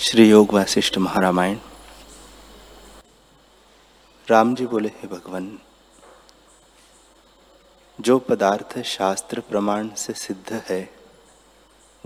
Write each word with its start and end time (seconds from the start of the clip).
श्री 0.00 0.30
योग 0.30 0.52
वासिष्ठ 0.52 0.98
महारामायण। 0.98 1.58
राम 4.28 4.54
जी 4.54 4.66
बोले, 4.66 4.88
हे 4.88 5.08
भगवान, 5.08 5.58
जो 8.00 8.18
पदार्थ 8.18 8.82
शास्त्र 8.82 9.40
प्रमाण 9.40 9.88
से 9.88 10.12
सिद्ध 10.12 10.62
है, 10.68 10.90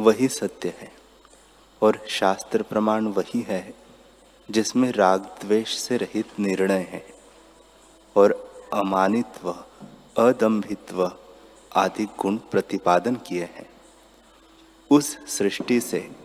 वही 0.00 0.28
सत्य 0.28 0.74
है, 0.80 0.92
और 1.82 2.04
शास्त्र 2.08 2.62
प्रमाण 2.62 3.06
वही 3.06 3.40
है, 3.40 3.74
जिसमें 4.50 4.92
राग 4.92 5.20
द्वेष 5.20 5.76
से 5.76 5.96
रहित 5.96 6.40
निर्णय 6.40 6.88
है, 6.90 7.06
और 8.16 8.52
अमानित्व 8.72 9.64
अदम्भित्व 10.16 11.12
आदि 11.76 12.04
गुण 12.04 12.36
प्रतिपादन 12.36 13.16
किए 13.16 13.44
हैं। 13.44 13.70
उस 14.90 15.38
सृष्टि 15.38 15.80
से 15.80 16.21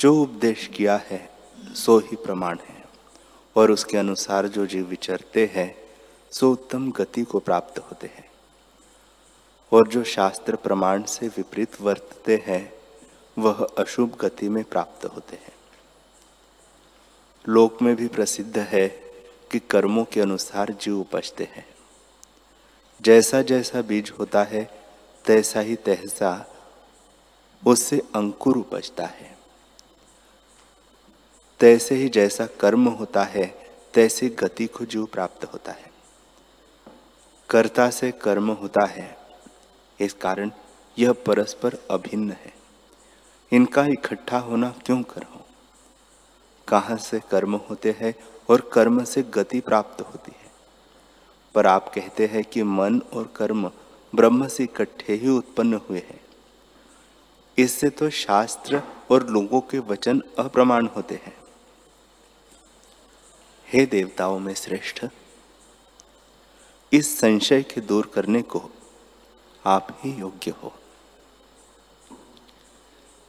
जो 0.00 0.22
उपदेश 0.22 0.66
किया 0.66 0.96
है, 0.96 1.30
सो 1.64 1.98
ही 1.98 2.16
प्रमाण 2.16 2.58
है। 2.68 2.84
और 3.56 3.70
उसके 3.70 3.98
अनुसार 3.98 4.48
जो 4.48 4.66
जीव 4.66 4.86
विचरते 4.86 5.52
हैं, 5.54 5.76
सो 6.30 6.52
उत्तम 6.52 6.92
गति 6.92 7.22
को 7.22 7.38
प्राप्त 7.38 7.78
होते 7.78 8.06
हैं। 8.06 8.30
और 9.72 9.88
जो 9.88 10.04
शास्त्र 10.04 10.56
प्रमाण 10.56 11.02
से 11.02 11.28
विपरीत 11.28 11.80
वर्तते 11.80 12.44
हैं, 12.46 12.72
वह 13.38 13.66
अशुभ 13.78 14.16
गति 14.20 14.48
में 14.48 14.64
प्राप्त 14.64 15.04
होते 15.04 15.36
हैं। 15.36 15.52
लोक 17.48 17.82
में 17.82 17.96
भी 17.96 18.08
प्रसिद्ध 18.08 18.58
है 18.58 18.88
कि 19.50 19.58
कर्मों 19.58 20.04
के 20.04 20.20
अनुसार 20.20 20.76
जीव 20.80 21.00
उपजते 21.00 21.44
हैं। 21.44 21.66
जैसा 23.02 23.42
जैसा 23.42 23.82
बीज 23.82 24.12
होता 24.18 24.42
है, 24.42 24.80
तैसा 25.24 25.60
ही 25.60 25.76
तैसा 25.76 26.46
उससे 27.66 28.02
अंकुर 28.14 28.56
उपजता 28.56 29.06
है। 29.06 29.37
तैसे 31.60 31.94
ही 31.94 32.08
जैसा 32.08 32.46
कर्म 32.46 32.88
होता 32.88 33.22
है, 33.22 33.70
तैसे 33.94 34.28
गति 34.28 34.66
को 34.66 34.84
जीव 34.84 35.06
प्राप्त 35.06 35.44
होता 35.44 35.72
है। 35.72 35.90
कर्ता 37.50 37.90
से 37.90 38.10
कर्म 38.10 38.50
होता 38.50 38.86
है, 38.86 39.18
इस 40.00 40.12
कारण 40.12 40.50
यह 40.98 41.12
परस्पर 41.12 41.78
अभिन्न 41.90 42.30
है। 42.30 42.52
इनका 43.52 43.84
इकट्ठा 43.84 44.38
होना 44.38 44.74
क्यों 44.86 45.02
कर? 45.02 45.22
हो 45.22 45.40
कहाँ 46.68 46.96
से 46.96 47.20
कर्म 47.30 47.56
होते 47.70 47.96
हैं 48.00 48.14
और 48.50 48.70
कर्म 48.72 49.04
से 49.04 49.22
गति 49.22 49.60
प्राप्त 49.60 50.00
होती 50.00 50.32
है? 50.42 50.50
पर 51.54 51.66
आप 51.66 51.92
कहते 51.94 52.26
हैं 52.26 52.44
कि 52.44 52.62
मन 52.62 53.00
और 53.12 53.32
कर्म 53.36 53.70
ब्रह्म 54.14 54.48
से 54.48 54.64
इकट्ठे 54.64 55.14
ही 55.14 55.28
उत्पन्न 55.28 55.74
हुए 55.74 55.98
हैं। 55.98 56.20
इससे 57.58 57.90
तो 57.90 58.10
शास्त्र 58.10 58.82
और 59.10 59.26
लोगों 59.26 59.60
के 59.60 59.78
वचन 59.78 60.22
अप्रमाण 60.38 60.86
होते 60.86 61.14
हैं। 61.14 61.37
हे 63.72 63.86
देवताओं 63.86 64.38
में 64.38 64.54
श्रेष्ठ, 64.54 65.04
इस 66.92 67.18
संशय 67.20 67.62
के 67.62 67.80
दूर 67.80 68.06
करने 68.06 68.42
को 68.42 68.62
आप 69.64 69.88
ही 70.00 70.12
योग्य 70.12 70.50
हो। 70.50 70.72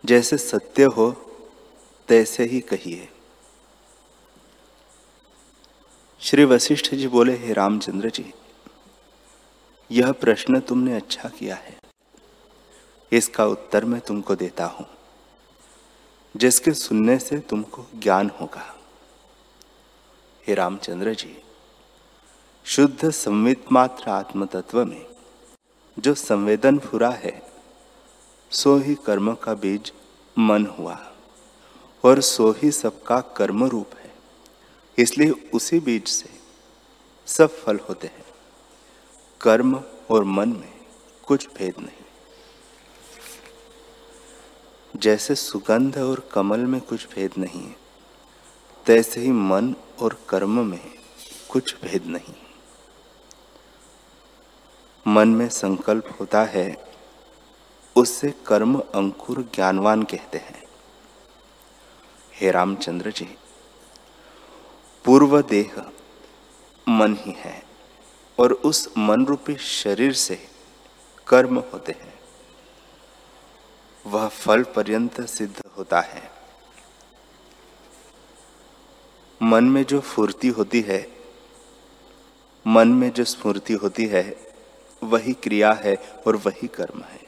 जैसे 0.06 0.38
सत्य 0.38 0.84
हो, 0.84 1.12
तैसे 2.08 2.46
ही 2.46 2.60
कहिए। 2.62 3.10
श्री 6.22 6.46
वशिष्ठ 6.46 6.94
जी 6.96 7.08
बोले, 7.08 7.36
हे 7.38 7.54
रामचंद्र 7.54 8.10
जी, 8.10 8.34
यह 9.92 10.12
प्रश्न 10.12 10.60
तुमने 10.60 10.96
अच्छा 10.96 11.30
किया 11.30 11.56
है। 11.56 11.78
इसका 13.12 13.46
उत्तर 13.46 13.86
मैं 13.86 14.02
तुमको 14.02 14.36
देता 14.36 14.66
हूँ, 14.66 14.88
जिसके 16.38 16.74
सुनने 16.74 17.20
से 17.20 17.40
तुमको 17.40 17.86
ज्ञान 17.96 18.32
होगा। 18.42 18.76
हे 20.50 20.54
रामचंद्र 20.56 21.14
जी, 21.14 21.36
शुद्ध 22.66 23.10
संवित 23.10 23.72
मात्र 23.72 24.10
आत्म 24.10 24.46
तत्व 24.46 24.86
में 24.86 25.06
जो 26.00 26.14
संवेदन 26.14 26.80
फुरा 26.80 27.10
है, 27.10 27.34
सो 28.52 28.78
ही 28.78 28.96
कर्म 28.96 29.34
का 29.34 29.54
बीज 29.54 29.92
मन 30.40 30.66
हुआ 30.66 30.98
और 32.04 32.22
सो 32.22 32.52
ही 32.52 32.72
सबका 32.72 33.20
कर्म 33.38 33.64
रूप 33.64 33.92
है। 34.00 34.12
इसलिए 34.98 35.30
उसी 35.54 35.80
बीज 35.80 36.08
से 36.08 36.30
सब 37.28 37.56
फल 37.56 37.80
होते 37.80 38.08
हैं। 38.08 38.26
कर्म 39.42 39.84
और 40.10 40.24
मन 40.24 40.50
में 40.50 40.74
कुछ 41.28 41.48
भेद 41.58 41.74
नहीं। 41.80 42.06
जैसे 44.96 45.36
सुगंध 45.36 45.98
और 45.98 46.30
कमल 46.34 46.60
में 46.60 46.82
कुछ 46.82 47.08
भेद 47.16 47.32
नहीं 47.38 47.62
है, 47.62 47.76
तैसे 48.86 49.22
ही 49.22 49.32
मन 49.32 49.76
और 50.02 50.26
कर्म 50.30 50.66
में 50.66 50.94
कुछ 51.50 51.76
भेद 51.82 52.06
नहीं। 52.06 52.34
मन 55.08 55.28
में 55.28 55.50
संकल्प 55.50 56.18
होता 56.20 56.44
है, 56.44 56.86
उससे 57.96 58.34
कर्म 58.48 58.80
अंकुर 58.80 59.42
ज्ञानवान 59.56 60.04
कहते 60.04 60.38
हैं। 60.38 60.64
हे 62.34 62.52
रामचंद्र 62.52 63.12
जी 63.12 63.38
पूर्व 65.06 65.42
देह 65.42 65.92
मन 66.90 67.16
ही 67.16 67.32
है 67.32 67.64
और 68.40 68.54
उस 68.54 68.94
मन 68.98 69.26
रूपी 69.26 69.56
शरीर 69.56 70.14
से 70.14 70.48
कर्म 71.28 71.60
होते 71.60 71.92
हैं। 71.92 72.20
वह 74.08 74.28
फल 74.28 74.64
पर्यंत 74.64 75.22
सिद्ध 75.22 75.64
होता 75.78 76.00
है। 76.02 76.39
मन 79.42 79.64
में 79.64 79.84
जो 79.84 80.00
फुर्ती 80.00 80.48
होती 80.48 80.82
है, 80.82 81.12
मन 82.68 82.88
में 82.88 83.12
जो 83.14 83.24
स्फूर्ति 83.24 83.74
होती 83.74 84.06
है, 84.06 84.36
वही 85.04 85.34
क्रिया 85.34 85.74
है 85.74 85.96
और 86.28 86.36
वही 86.36 86.68
कर्म 86.68 87.02
है। 87.02 87.20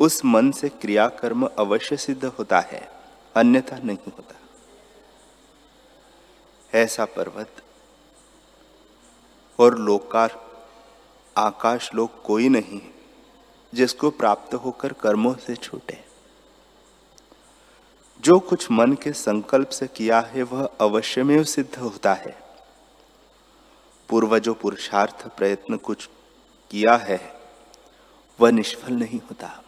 उस 0.00 0.24
मन 0.24 0.50
से 0.50 0.68
क्रिया 0.68 1.08
कर्म 1.08 1.46
अवश्य 1.46 1.96
सिद्ध 1.96 2.24
होता 2.24 2.60
है, 2.60 2.90
अन्यथा 3.36 3.78
नहीं 3.78 4.12
होता। 4.16 4.34
ऐसा 6.78 7.04
पर्वत 7.04 7.62
और 9.58 9.78
लोकार, 9.78 10.50
आकाश 11.36 11.94
लोक 11.94 12.22
कोई 12.24 12.48
नहीं 12.48 12.80
जिसको 13.74 14.10
प्राप्त 14.10 14.54
होकर 14.54 14.92
कर्मों 14.92 15.34
से 15.34 15.56
छूटे। 15.56 16.09
जो 18.20 18.38
कुछ 18.38 18.70
मन 18.70 18.92
के 18.92 19.12
संकल्प 19.12 19.68
से 19.68 19.86
किया 19.86 20.20
है, 20.20 20.42
वह 20.42 20.64
अवश्य 20.80 21.22
में 21.22 21.44
सिद्ध 21.44 21.78
होता 21.78 22.14
है। 22.14 22.38
पूर्वजो 24.08 24.54
पुरुषार्थ 24.54 25.28
प्रयत्न 25.36 25.76
कुछ 25.76 26.08
किया 26.70 26.96
है, 26.96 27.40
वह 28.40 28.50
निष्फल 28.50 28.92
नहीं 28.92 29.18
होता। 29.18 29.64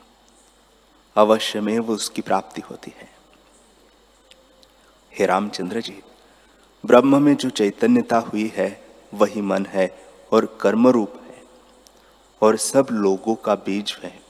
अवश्य 1.17 1.61
में 1.61 1.79
वो 1.79 1.95
उसकी 1.95 2.23
प्राप्ति 2.23 2.61
होती 2.61 2.93
है। 2.97 3.11
हे 5.19 5.27
रामचंद्र 5.27 5.81
जी, 5.81 6.03
ब्रह्म 6.87 7.23
में 7.23 7.37
जो 7.37 7.51
चैतन्यता 7.51 8.19
हुई 8.19 8.53
है, 8.57 8.84
वही 9.15 9.41
मन 9.41 9.67
है 9.67 10.07
और 10.33 10.59
कर्म 10.61 10.89
रूप 10.89 11.13
है, 11.27 11.43
और 12.43 12.57
सब 12.57 12.87
लोगों 12.93 13.34
का 13.34 13.55
बीज 13.55 13.99
है। 14.03 14.23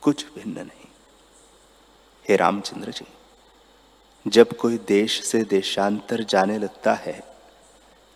कुछ 0.00 0.26
भिन्न 0.26 0.58
नहीं। 0.58 0.75
हे 2.28 2.36
रामचंद्र 2.36 2.92
जी, 2.92 3.06
जब 4.30 4.56
कोई 4.56 4.78
देश 4.78 5.24
से 5.24 5.42
देशांतर 5.42 6.24
जाने 6.24 6.58
लगता 6.58 6.94
है, 6.94 7.22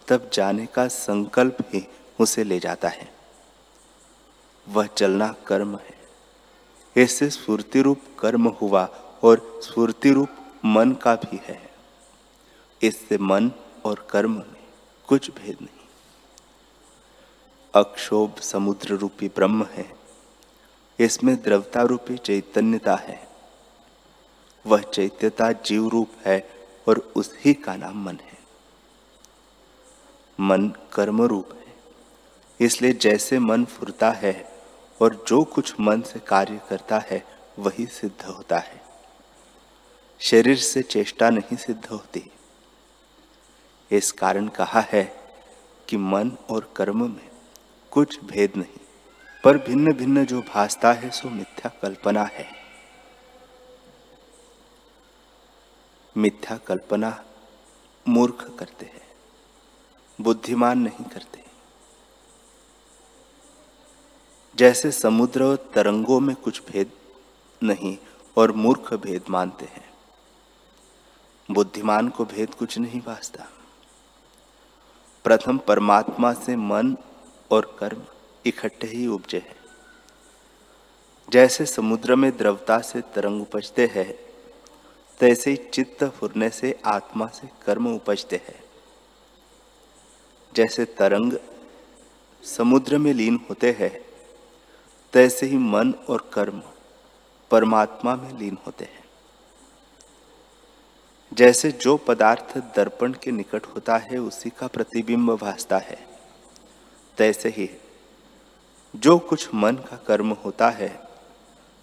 तब 0.09 0.31
जाने 0.32 0.66
का 0.66 0.88
संकल्प 0.88 1.56
ही 1.60 1.88
उसे 2.20 2.44
ले 2.44 2.59
जाता 2.59 2.88
है। 2.88 3.15
वह 4.69 4.87
चलना 4.87 5.34
कर्म 5.47 5.76
है। 5.76 6.00
इससे 6.97 7.31
स्फूर्ति 7.31 7.82
रूप 7.82 8.00
कर्म 8.19 8.49
हुआ 8.49 8.84
और 9.23 9.61
स्फूर्ति 9.64 10.11
रूप 10.11 10.29
मन 10.64 10.93
का 10.93 11.14
भी 11.14 11.40
है। 11.44 11.70
इससे 12.82 13.19
मन 13.19 13.52
और 13.85 14.06
कर्म 14.11 14.31
में 14.31 14.64
कुछ 15.06 15.31
भेद 15.31 15.56
नहीं। 15.61 15.87
अक्षोभ 17.75 18.40
समुद्र 18.40 18.94
रूपी 18.94 19.29
ब्रह्म 19.29 19.64
है। 19.64 19.96
इसमें 20.99 21.43
द्रवता 21.43 21.82
रूपी 21.82 22.17
चैतन्यता 22.17 22.96
है। 22.96 23.30
वह 24.67 24.81
चैत्यता 24.81 25.53
जीव 25.53 25.89
रूप 25.89 26.11
है 26.27 26.51
और 26.89 27.12
उसी 27.17 27.55
का 27.55 27.77
नाम 27.77 28.05
मन 28.05 28.19
है। 28.23 28.39
मन 30.41 30.69
कर्म 30.93 31.23
रूप 31.23 31.53
है। 31.53 31.75
इसलिए 32.61 32.93
जैसे 32.93 33.39
मन 33.39 33.65
फुरता 33.65 34.11
है 34.11 34.53
और 35.03 35.25
जो 35.29 35.45
कुछ 35.45 35.75
मन 35.81 36.01
से 36.01 36.19
कार्य 36.19 36.61
करता 36.69 36.99
है, 36.99 37.25
वही 37.59 37.87
सिद्ध 37.87 38.25
होता 38.25 38.59
है। 38.59 38.83
शरीर 40.21 40.57
से 40.57 40.83
चेष्टा 40.83 41.31
नहीं 41.31 41.57
सिद्ध 41.57 41.87
होती। 41.87 42.31
इस 43.91 44.12
कारण 44.12 44.49
कहा 44.49 44.81
है 44.81 45.21
कि 45.89 45.97
मन 45.97 46.33
और 46.51 46.73
कर्म 46.77 47.11
में 47.11 47.31
कुछ 47.91 48.25
भेद 48.25 48.53
नहीं, 48.57 48.81
पर 49.45 49.59
भिन्न 49.59 49.93
भिन्न 49.93 50.27
जो 50.27 50.41
भासता 50.41 50.93
है, 50.93 51.11
सो 51.11 51.29
मिथ्या 51.29 51.71
कल्पना 51.83 52.25
है। 52.25 52.60
मिथ्या 56.20 56.56
कल्पना 56.56 57.12
मूर्ख 58.06 58.49
करते 58.58 58.87
हैं, 58.87 59.02
बुद्धिमान 60.19 60.78
नहीं 60.78 61.05
करते। 61.05 61.44
जैसे 64.58 64.90
समुद्र 64.93 65.43
और 65.43 65.56
तरंगों 65.75 66.19
में 66.20 66.34
कुछ 66.37 66.61
भेद 66.69 66.90
नहीं 67.62 67.96
और 68.37 68.52
मूर्ख 68.52 68.93
भेद 68.96 69.25
मानते 69.31 69.64
हैं, 69.64 69.88
बुद्धिमान 71.49 72.08
को 72.08 72.25
भेद 72.25 72.55
कुछ 72.55 72.78
नहीं 72.78 73.00
भाजता 73.00 73.46
प्रथम 75.25 75.58
परमात्मा 75.58 76.32
से 76.34 76.56
मन 76.56 76.96
और 77.50 77.76
कर्म 77.78 78.02
इकट्ठे 78.44 78.87
ही 78.87 79.06
उपजे 79.06 79.38
हैं। 79.38 79.56
जैसे 81.28 81.66
समुद्र 81.66 82.14
में 82.16 82.37
द्रवता 82.37 82.78
से 82.81 83.00
तरंग 83.14 83.43
उपजते 83.43 83.87
हैं 83.87 84.12
तैसे 85.20 85.50
ही 85.50 85.56
चित्त 85.56 86.05
फुरने 86.05 86.50
से 86.50 86.81
आत्मा 86.84 87.26
से 87.26 87.49
कर्म 87.67 87.94
उपजते 87.94 88.37
हैं। 88.37 88.64
जैसे 90.55 90.84
तरंग 90.84 91.32
समुद्र 92.44 92.99
में 92.99 93.14
लीन 93.14 93.40
होते 93.50 93.76
हैं, 93.78 94.05
तैसे 95.12 95.46
ही 95.46 95.56
मन 95.56 95.94
और 96.08 96.31
कर्म 96.32 96.62
परमात्मा 97.50 98.17
में 98.17 98.38
लीन 98.38 98.58
होते 98.67 98.84
हैं। 98.84 99.05
जैसे 101.32 101.73
जो 101.73 101.96
पदार्थ 101.96 102.58
दर्पण 102.58 103.12
के 103.12 103.31
निकट 103.31 103.66
होता 103.66 103.96
है, 103.96 104.19
उसी 104.19 104.50
का 104.50 104.66
प्रतिबिंब 104.66 105.37
भासता 105.37 105.78
है। 105.78 106.08
तैसे 107.19 107.49
ही 107.49 107.70
जो 108.96 109.19
कुछ 109.19 109.55
मन 109.55 109.76
का 109.76 109.96
कर्म 109.96 110.32
होता 110.32 110.70
है, 110.70 111.00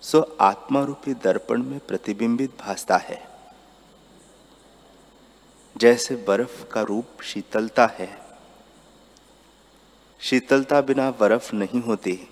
सो 0.02 0.38
आत्मा 0.42 0.84
रूपी 0.84 1.14
दर्पण 1.14 1.64
में 1.64 1.80
प्रतिबिंबित 1.80 2.58
भासता 2.60 2.98
है। 2.98 3.27
जैसे 5.78 6.16
बर्फ़ 6.16 6.66
का 6.66 6.82
रूप 6.82 7.22
शीतलता 7.22 7.86
है। 7.86 8.20
शीतलता 10.20 10.82
बिना 10.82 11.12
बर्फ़ 11.12 11.56
नहीं 11.56 11.82
होती। 11.82 12.30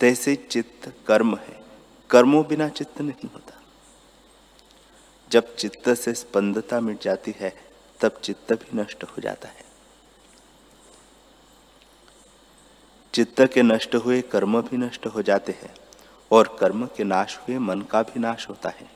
तैसे 0.00 0.36
चित्त 0.36 0.92
कर्म 1.06 1.36
है। 1.36 1.64
कर्मों 2.10 2.46
बिना 2.46 2.68
चित्त 2.68 3.00
नहीं 3.00 3.28
होता। 3.34 3.62
जब 5.30 5.56
चित्त 5.56 5.94
से 5.94 6.14
स्पंदता 6.14 6.80
मिट 6.80 7.02
जाती 7.02 7.34
है, 7.38 7.56
तब 8.00 8.20
चित्त 8.24 8.52
भी 8.52 8.78
नष्ट 8.78 9.04
हो 9.04 9.22
जाता 9.22 9.48
है। 9.48 9.64
चित्त 13.14 13.42
के 13.54 13.62
नष्ट 13.62 13.94
हुए 13.94 14.22
कर्म 14.22 14.62
भी 14.62 14.76
नष्ट 14.76 15.06
हो 15.06 15.22
जाते 15.22 15.52
हैं 15.52 15.74
और 16.30 16.56
कर्म 16.60 16.86
के 16.86 17.04
नाश 17.04 17.38
हुए 17.38 17.58
मन 17.58 17.80
का 17.80 18.02
भी 18.02 18.20
नाश 18.20 18.48
होता 18.48 18.68
है। 18.68 18.90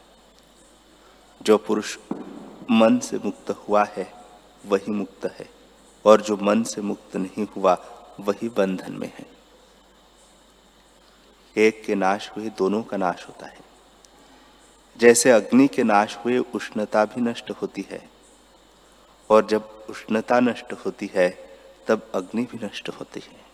जो 1.42 1.58
पुरुष 1.58 1.98
मन 2.70 2.98
से 2.98 3.16
मुक्त 3.16 3.50
हुआ 3.50 3.84
है, 3.84 4.12
वही 4.66 4.90
मुक्त 4.90 5.24
है। 5.24 5.48
और 6.04 6.20
जो 6.20 6.36
मन 6.36 6.62
से 6.62 6.80
मुक्त 6.80 7.16
नहीं 7.16 7.46
हुआ, 7.56 7.74
वही 8.20 8.48
बंधन 8.48 8.92
में 8.92 9.12
है। 9.18 9.26
एक 11.56 11.84
के 11.84 11.94
नाश 11.94 12.30
हुए, 12.36 12.48
दोनों 12.48 12.82
का 12.82 12.96
नाश 12.96 13.24
होता 13.28 13.46
है। 13.46 13.60
जैसे 14.98 15.30
अग्नि 15.30 15.68
के 15.68 15.82
नाश 15.82 16.16
हुए, 16.16 16.38
उष्णता 16.38 17.04
भी 17.04 17.20
नष्ट 17.20 17.50
होती 17.50 17.86
है। 17.90 18.10
और 19.30 19.46
जब 19.46 19.86
उष्णता 19.90 20.40
नष्ट 20.40 20.72
होती 20.72 21.10
है, 21.14 21.58
तब 21.88 22.12
अग्नि 22.14 22.42
भी 22.42 22.66
नष्ट 22.66 22.88
होती 22.88 23.20
है। 23.20 23.44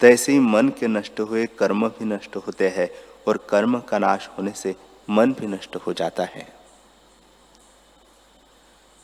तैसे 0.00 0.32
ही 0.32 0.38
मन 0.38 0.68
के 0.68 0.86
नष्ट 0.86 1.20
हुए, 1.20 1.46
कर्म 1.46 1.88
भी 1.88 2.04
नष्ट 2.04 2.36
होते 2.36 2.68
हैं। 2.68 2.88
और 3.28 3.36
कर्म 3.36 3.80
का 3.80 3.98
नाश 3.98 4.28
होने 4.28 4.52
से 4.52 4.76
मन 5.10 5.32
भी 5.32 5.46
नष्ट 5.46 5.76
हो 5.76 5.92
जाता 5.92 6.24
है। 6.24 6.55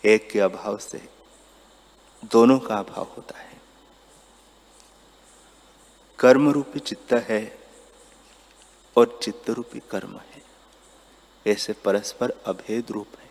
एक 0.04 0.30
के 0.30 0.40
अभाव 0.40 0.78
से 0.78 1.08
दोनों 2.24 2.58
का 2.58 2.76
अभाव 2.76 3.04
होता 3.16 3.38
है। 3.38 3.60
कर्म 6.18 6.48
रूपी 6.50 6.78
चित्त 6.78 7.12
है 7.12 7.58
और 8.96 9.20
चित्त 9.22 9.50
रूपी 9.50 9.80
कर्म 9.90 10.16
है। 10.16 10.42
ऐसे 11.46 11.72
परस्पर 11.72 12.30
अभेद 12.46 12.90
रूप 12.90 13.08
है। 13.18 13.30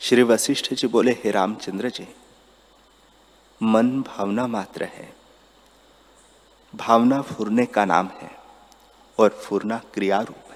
श्री 0.00 0.22
वशिष्ठ 0.22 0.74
जी 0.74 0.86
बोले, 0.86 1.12
हे 1.12 1.30
रामचंद्र 1.30 1.90
जी, 1.90 2.08
मन 3.62 4.02
भावना 4.02 4.46
मात्र 4.46 4.84
है। 4.84 5.16
भावना 6.74 7.22
फुरने 7.22 7.66
का 7.66 7.84
नाम 7.84 8.06
है 8.06 8.36
और 9.18 9.28
फुरना 9.28 9.78
क्रिया 9.94 10.20
रूप 10.20 10.49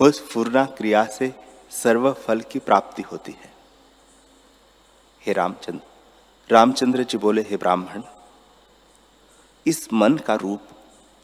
उस 0.00 0.28
फुरना 0.28 0.64
क्रिया 0.64 1.04
से 1.04 1.34
सर्व 1.70 2.12
फल 2.12 2.40
की 2.40 2.58
प्राप्ति 2.58 3.02
होती 3.02 3.32
है। 3.32 3.54
हे 5.26 5.32
रामचंद्र 5.32 5.80
रामचंद्र 6.50 7.02
जी 7.02 7.18
बोले, 7.18 7.42
हे 7.42 7.56
ब्राह्मण, 7.56 8.02
इस 9.66 9.92
मन 9.92 10.16
का 10.16 10.34
रूप 10.34 10.62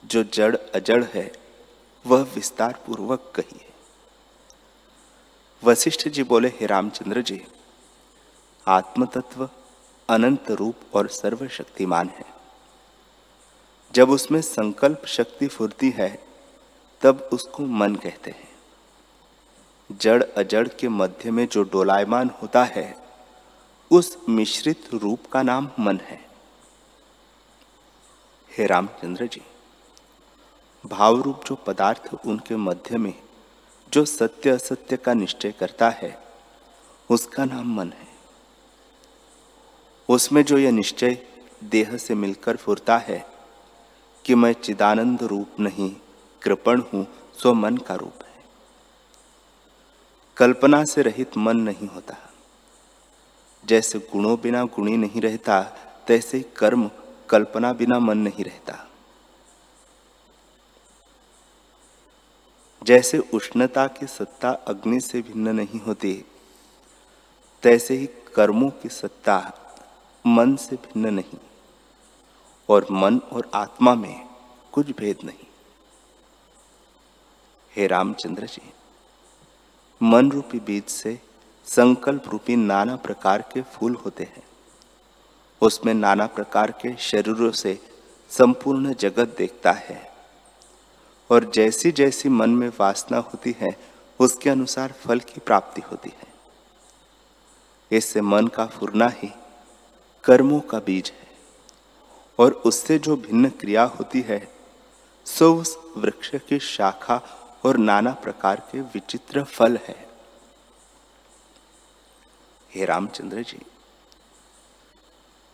जो 0.05 0.25
जड़ 0.25 0.57
अजड़ 0.57 1.05
है, 1.05 1.33
वह 2.07 2.23
विस्तार 2.23 2.83
पूर्वक 2.87 3.33
कही 3.35 3.59
है। 3.59 3.73
वशिष्ठ 5.65 6.09
जी 6.09 6.23
बोले, 6.23 6.49
हे 6.49 6.67
रामचंद्र 6.67 7.23
जी 7.23 7.47
आत्म 8.69 9.07
तत्व 9.07 9.51
अनंत 10.09 10.51
रूप 10.51 10.77
और 10.95 11.09
सर्वशक्तिमान 11.09 12.09
है। 12.09 12.25
जब 13.95 14.11
उसमें 14.11 14.43
संकल्प 14.43 15.07
शक्ति 15.07 15.47
फुरती 15.47 15.91
है, 15.91 16.27
तब 17.01 17.29
उसको 17.33 17.63
मन 17.63 17.95
कहते 17.95 18.31
हैं। 18.31 18.52
जड़ 20.01 20.23
अजड़ 20.23 20.69
के 20.69 20.89
मध्य 20.89 21.31
में 21.31 21.47
जो 21.47 21.63
डोलायमान 21.63 22.31
होता 22.43 22.65
है, 22.65 22.97
उस 23.91 24.19
मिश्रित 24.29 24.95
रूप 24.95 25.27
का 25.33 25.43
नाम 25.43 25.71
मन 25.79 25.99
है। 25.99 26.21
हे 28.59 28.67
रामचंद्र 28.67 29.27
जी 29.27 29.43
भाव 30.87 31.21
रूप 31.21 31.45
जो 31.47 31.55
पदार्थ 31.55 32.15
उनके 32.27 32.57
मध्य 32.57 32.99
में, 32.99 33.15
जो 33.93 34.05
सत्य 34.05 34.51
असत्य 34.51 34.97
का 34.97 35.15
निश्चय 35.15 35.53
करता 35.53 35.91
है, 35.91 36.23
उसका 37.11 37.45
नाम 37.45 37.75
मन 37.75 37.89
है। 37.89 38.09
उसमें 40.09 40.45
जो 40.45 40.59
यह 40.59 40.71
निश्चय 40.71 41.27
देह 41.65 41.97
से 41.97 42.15
मिलकर 42.15 42.57
फुरता 42.57 42.99
है, 42.99 43.27
कि 44.25 44.35
मैं 44.35 44.53
चिदानंद 44.53 45.23
रूप 45.23 45.61
नहीं, 45.61 45.97
कृपण 46.43 46.81
हूँ, 46.81 47.07
सो 47.43 47.55
मन 47.55 47.77
का 47.77 47.95
रूप। 47.95 48.22
कल्पना 50.43 50.85
से 50.85 51.03
रहित 51.03 51.37
मन 51.37 51.57
नहीं 51.57 51.89
होता। 51.89 52.17
जैसे 53.65 53.99
गुणों 53.99 54.41
बिना 54.41 54.65
गुणी 54.65 54.97
नहीं 54.97 55.21
रहता, 55.21 55.63
तैसे 56.07 56.41
कर्म 56.41 56.91
कल्पना 57.31 57.73
बिना 57.73 57.99
मन 57.99 58.19
नहीं 58.19 58.45
रहता। 58.45 58.89
जैसे 62.83 63.19
उष्णता 63.19 63.87
की 63.87 64.07
सत्ता 64.07 64.51
अग्नि 64.51 65.01
से 65.01 65.23
भिन्न 65.23 65.49
नहीं 65.49 65.81
होती, 65.81 66.25
तैसे 67.63 67.95
ही 67.95 68.07
कर्मों 68.07 68.71
की 68.71 68.89
सत्ता 68.89 69.53
मन 70.27 70.57
से 70.57 70.77
भिन्न 70.77 71.15
नहीं, 71.15 71.39
और 72.69 72.87
मन 72.91 73.19
और 73.19 73.51
आत्मा 73.55 73.95
में 73.95 74.29
कुछ 74.73 74.97
भेद 74.97 75.19
नहीं। 75.25 75.47
हे 77.77 77.87
रामचंद्र 77.87 78.47
जी। 78.47 78.73
मन 80.03 80.33
रूपी 80.33 80.59
बीज 80.59 80.85
से 80.85 81.21
संकल्प 81.65 82.25
रूपी 82.29 82.57
नाना 82.57 82.97
प्रकार 82.97 83.43
के 83.43 83.63
फूल 83.63 83.95
होते 83.95 84.25
हैं। 84.25 84.43
उसमें 85.61 85.95
नाना 85.95 86.27
प्रकार 86.27 86.71
के 86.71 86.97
शरीरों 86.97 87.51
से 87.51 87.81
संपूर्ण 88.31 88.95
जगत 88.95 89.35
देखता 89.39 89.73
है। 89.73 90.13
और 91.31 91.45
जैसी 91.45 91.93
जैसी 91.93 92.29
मन 92.29 92.51
में 92.51 92.73
वासना 92.81 93.19
होती 93.19 93.57
है, 93.61 93.79
उसके 94.21 94.51
अनुसार 94.51 94.93
फल 94.93 95.21
की 95.21 95.41
प्राप्ति 95.41 95.81
होती 95.81 96.13
है। 96.19 96.27
इससे 97.93 98.21
मन 98.21 98.47
का 98.47 98.67
फुरना 98.67 99.09
ही 99.09 99.33
कर्मों 100.25 100.61
का 100.61 100.79
बीज 100.79 101.13
है। 101.21 101.29
और 102.39 102.53
उससे 102.53 102.99
जो 102.99 103.17
भिन्न 103.17 103.49
क्रिया 103.49 103.85
होती 103.85 104.21
है, 104.21 104.53
सो 105.25 105.55
उस 105.55 105.79
वृक्ष 105.97 106.31
की 106.49 106.59
शाखा 106.59 107.39
और 107.65 107.77
नाना 107.77 108.13
प्रकार 108.13 108.69
के 108.73 108.81
विचित्र 108.81 109.45
फल 109.45 109.77
है। 109.77 110.09
हे 112.75 112.85
रामचंद्र 112.85 113.43
जी, 113.43 113.59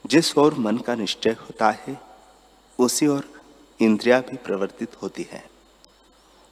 जिस 0.06 0.38
ओर 0.38 0.54
मन 0.54 0.78
का 0.78 0.94
निश्चय 0.94 1.30
होता 1.30 1.70
है, 1.70 2.00
उसी 2.78 3.06
ओर 3.06 3.42
इंद्रिया 3.80 4.20
भी 4.20 4.36
प्रवर्तित 4.36 5.02
होती 5.02 5.28
है, 5.32 5.50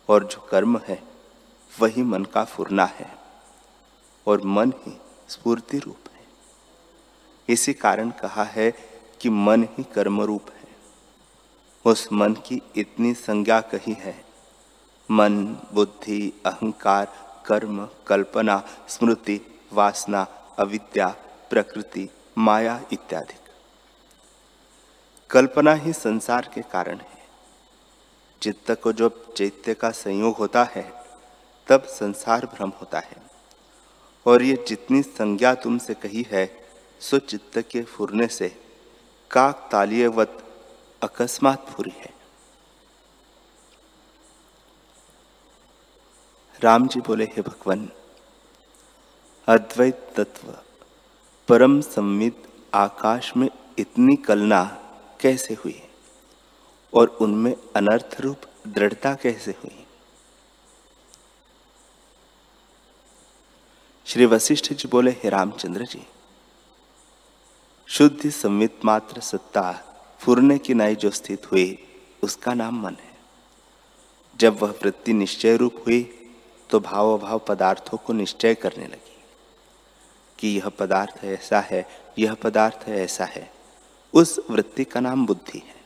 और 0.09 0.25
जो 0.25 0.41
कर्म 0.41 0.79
है, 0.79 1.03
वही 1.81 2.03
मन 2.03 2.25
का 2.25 2.45
फुरना 2.45 2.85
है, 2.85 3.19
और 4.27 4.43
मन 4.43 4.73
ही 4.77 5.01
स्फूर्ति 5.29 5.79
रूप 5.79 5.99
है। 6.13 6.27
इसी 7.49 7.73
कारण 7.75 8.11
कहा 8.11 8.45
है 8.45 8.71
कि 9.21 9.31
मन 9.31 9.65
ही 9.65 9.85
कर्म 9.85 10.23
रूप 10.23 10.51
है। 10.51 10.77
उस 11.85 12.13
मन 12.13 12.35
की 12.35 12.63
इतनी 12.77 13.15
संज्ञा 13.15 13.61
कही 13.61 13.93
है 13.93 14.26
मन, 15.11 15.47
बुद्धि, 15.47 16.43
अहंकार, 16.47 17.13
कर्म, 17.47 17.89
कल्पना, 18.07 18.69
स्मृति, 18.89 19.61
वासना, 19.73 20.23
अविद्या, 20.59 21.17
प्रकृति, 21.51 22.11
माया 22.39 22.83
इत्यादि। 22.93 23.35
कल्पना 25.31 25.73
ही 25.73 25.93
संसार 25.93 26.51
के 26.55 26.63
कारण 26.63 26.97
है। 26.97 27.17
चित्त 28.43 28.71
को 28.71 28.93
जब 28.93 29.35
चैत्य 29.35 29.75
का 29.75 29.91
संयोग 29.91 30.37
होता 30.37 30.65
है, 30.65 30.93
तब 31.69 31.83
संसार 31.83 32.47
भ्रम 32.47 32.69
होता 32.69 32.99
है। 32.99 33.17
और 34.27 34.43
ये 34.43 34.65
जितनी 34.69 35.03
संज्ञा 35.03 35.55
तुमसे 35.55 35.95
कही 35.95 36.27
है, 36.31 36.69
सो 37.01 37.19
चित्त 37.19 37.59
के 37.59 37.83
फुरने 37.83 38.27
से 38.27 38.63
काक 39.31 39.69
तालियवत 39.73 40.43
अकस्मात 41.03 41.67
फुरी 41.67 41.93
है। 41.97 42.16
राम 46.61 46.89
जी 46.89 47.01
बोले, 47.01 47.25
हे 47.25 47.43
भगवान, 47.43 47.91
अद्वैत 49.47 50.13
तत्व, 50.17 50.59
परम 51.49 51.81
संविद 51.81 52.49
आकाश 52.75 53.37
में 53.37 53.49
इतनी 53.79 54.17
कलना 54.17 54.65
कैसे 55.21 55.55
हुई? 55.55 55.83
और 56.95 57.09
उनमें 57.09 57.57
अनर्थ 57.77 58.17
रूप 58.21 58.41
दृढ़ता 58.69 59.15
कैसे 59.15 59.51
हुई? 59.51 59.87
श्री 64.07 64.27
वशिष्ठ 64.27 64.73
जी 64.73 64.89
बोले, 64.89 65.11
हे 65.11 65.29
रामचंद्र 65.29 65.85
जी, 65.85 66.07
शुद्ध 67.87 68.31
संवित 68.31 68.85
मात्र 68.85 69.21
सत्ता 69.21 69.83
फुरने 70.21 70.59
की 70.59 70.75
नाई 70.75 70.95
जो 70.95 71.11
स्थित 71.11 71.53
हुई, 71.53 71.87
उसका 72.23 72.55
नाम 72.55 72.83
मन 72.83 72.95
है। 72.95 73.17
जब 74.37 74.63
वह 74.63 74.71
वृत्ति 74.71 75.13
निश्चय 75.13 75.57
रूप 75.57 75.85
हुई 75.87 76.13
तो 76.71 76.81
भाव 76.81 77.19
अभाव 77.19 77.39
पदार्थों 77.39 77.99
को 77.99 78.13
निश्चय 78.13 78.55
करने 78.55 78.87
लगी 78.87 79.25
कि 80.39 80.49
यह 80.49 80.69
पदार्थ 80.69 81.25
ऐसा 81.25 81.61
है, 81.61 81.89
यह 82.19 82.35
पदार्थ 82.35 82.89
ऐसा 82.89 83.25
है। 83.25 83.53
उस 84.15 84.41
वृत्ति 84.51 84.85
का 84.85 85.01
नाम 85.01 85.27
बुद्धि 85.27 85.59
है। 85.59 85.77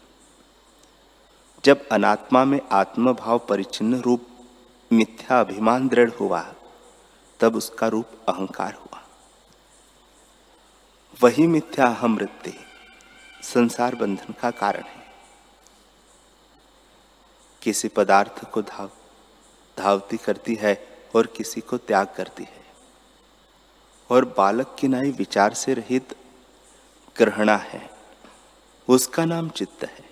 जब 1.65 1.89
अनात्मा 1.89 2.45
में 2.45 2.61
आत्मभाव 2.73 3.39
परिचिन्न 3.39 4.01
रूप 4.01 4.27
मिथ्या 4.93 5.41
अभिमान 5.41 5.89
दृढ़ 5.89 6.11
हुआ, 6.11 6.55
तब 7.41 7.57
उसका 7.57 7.89
रूप 7.89 8.07
अहंकार 8.29 8.75
हुआ। 8.75 9.03
वही 11.23 11.47
मिथ्या 11.47 11.87
अहम 11.87 12.17
वृत्ति 12.17 12.55
संसार 13.43 13.95
बंधन 13.95 14.35
का 14.41 14.51
कारण 14.51 14.83
है। 14.83 15.07
किसी 17.63 17.89
पदार्थ 17.89 18.51
को 18.51 18.63
धाव 18.63 18.91
धावती 19.81 20.17
करती 20.17 20.55
है 20.55 20.75
और 21.15 21.27
किसी 21.27 21.61
को 21.61 21.77
त्याग 21.79 22.07
करती 22.17 22.43
है। 22.43 22.65
और 24.11 24.25
बालक 24.25 24.77
की 24.79 24.89
नाई 24.89 25.11
विचार 25.11 25.55
से 25.55 25.75
रहित 25.75 26.15
ग्रहणा 27.17 27.57
है। 27.57 27.91
उसका 28.89 29.25
नाम 29.25 29.49
चित्त 29.49 29.85
है। 29.85 30.05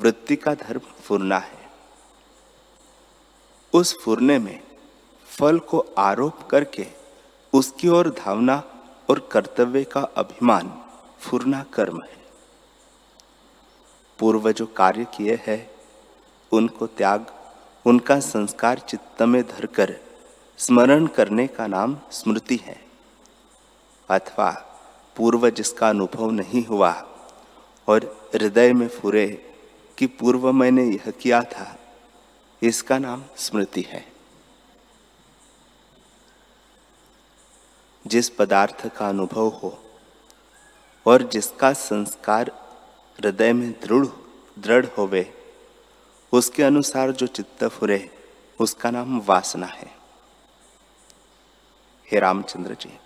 वृत्ति 0.00 0.36
का 0.36 0.54
धर्म 0.54 0.80
फुरना 0.80 1.38
है। 1.38 1.60
उस 3.72 4.02
फुरने 4.04 4.38
में 4.38 4.62
फल 5.38 5.58
को 5.58 5.78
आरोप 5.98 6.42
करके 6.42 6.86
उसकी 7.52 7.88
ओर 7.88 8.08
धावना 8.10 8.62
और 9.10 9.28
कर्तव्य 9.32 9.84
का 9.84 10.00
अभिमान 10.00 10.84
फुरना 11.20 11.62
कर्म 11.62 12.02
है। 12.02 12.20
पूर्व 14.18 14.52
जो 14.52 14.66
कार्य 14.66 15.04
किए 15.04 15.38
हैं, 15.46 15.70
उनको 16.52 16.86
त्याग 16.86 17.39
उनका 17.86 18.18
संस्कार 18.20 18.78
चित्त 18.78 19.22
में 19.22 19.42
धरकर 19.42 19.94
स्मरण 20.58 21.06
करने 21.06 21.46
का 21.46 21.66
नाम 21.66 21.96
स्मृति 22.12 22.56
है। 22.56 22.80
अथवा 24.08 24.50
पूर्व 25.16 25.48
जिसका 25.50 25.88
अनुभव 25.88 26.30
नहीं 26.30 26.64
हुआ 26.66 26.92
और 27.88 28.30
हृदय 28.34 28.72
में 28.72 28.88
फुरे 28.88 29.26
कि 29.98 30.06
पूर्व 30.06 30.52
मैंने 30.52 30.84
यह 30.84 31.10
किया 31.10 31.42
था, 31.42 31.76
इसका 32.62 32.98
नाम 32.98 33.24
स्मृति 33.36 33.86
है। 33.88 34.04
जिस 38.06 38.28
पदार्थ 38.30 38.86
का 38.86 39.08
अनुभव 39.08 39.48
हो 39.48 39.78
और 41.06 41.22
जिसका 41.22 41.72
संस्कार 41.72 42.50
हृदय 43.18 43.52
में 43.52 43.70
दृढ़ 43.72 44.06
दृढ़ 44.58 44.86
होवे 44.98 45.39
उसके 46.32 46.62
अनुसार 46.62 47.12
जो 47.12 47.26
चित्त 47.26 47.64
फुरे, 47.64 48.10
उसका 48.60 48.90
नाम 48.90 49.20
वासना 49.20 49.66
है। 49.66 49.94
हे 52.12 52.18
रामचंद्र 52.18 52.74
जी 52.74 52.98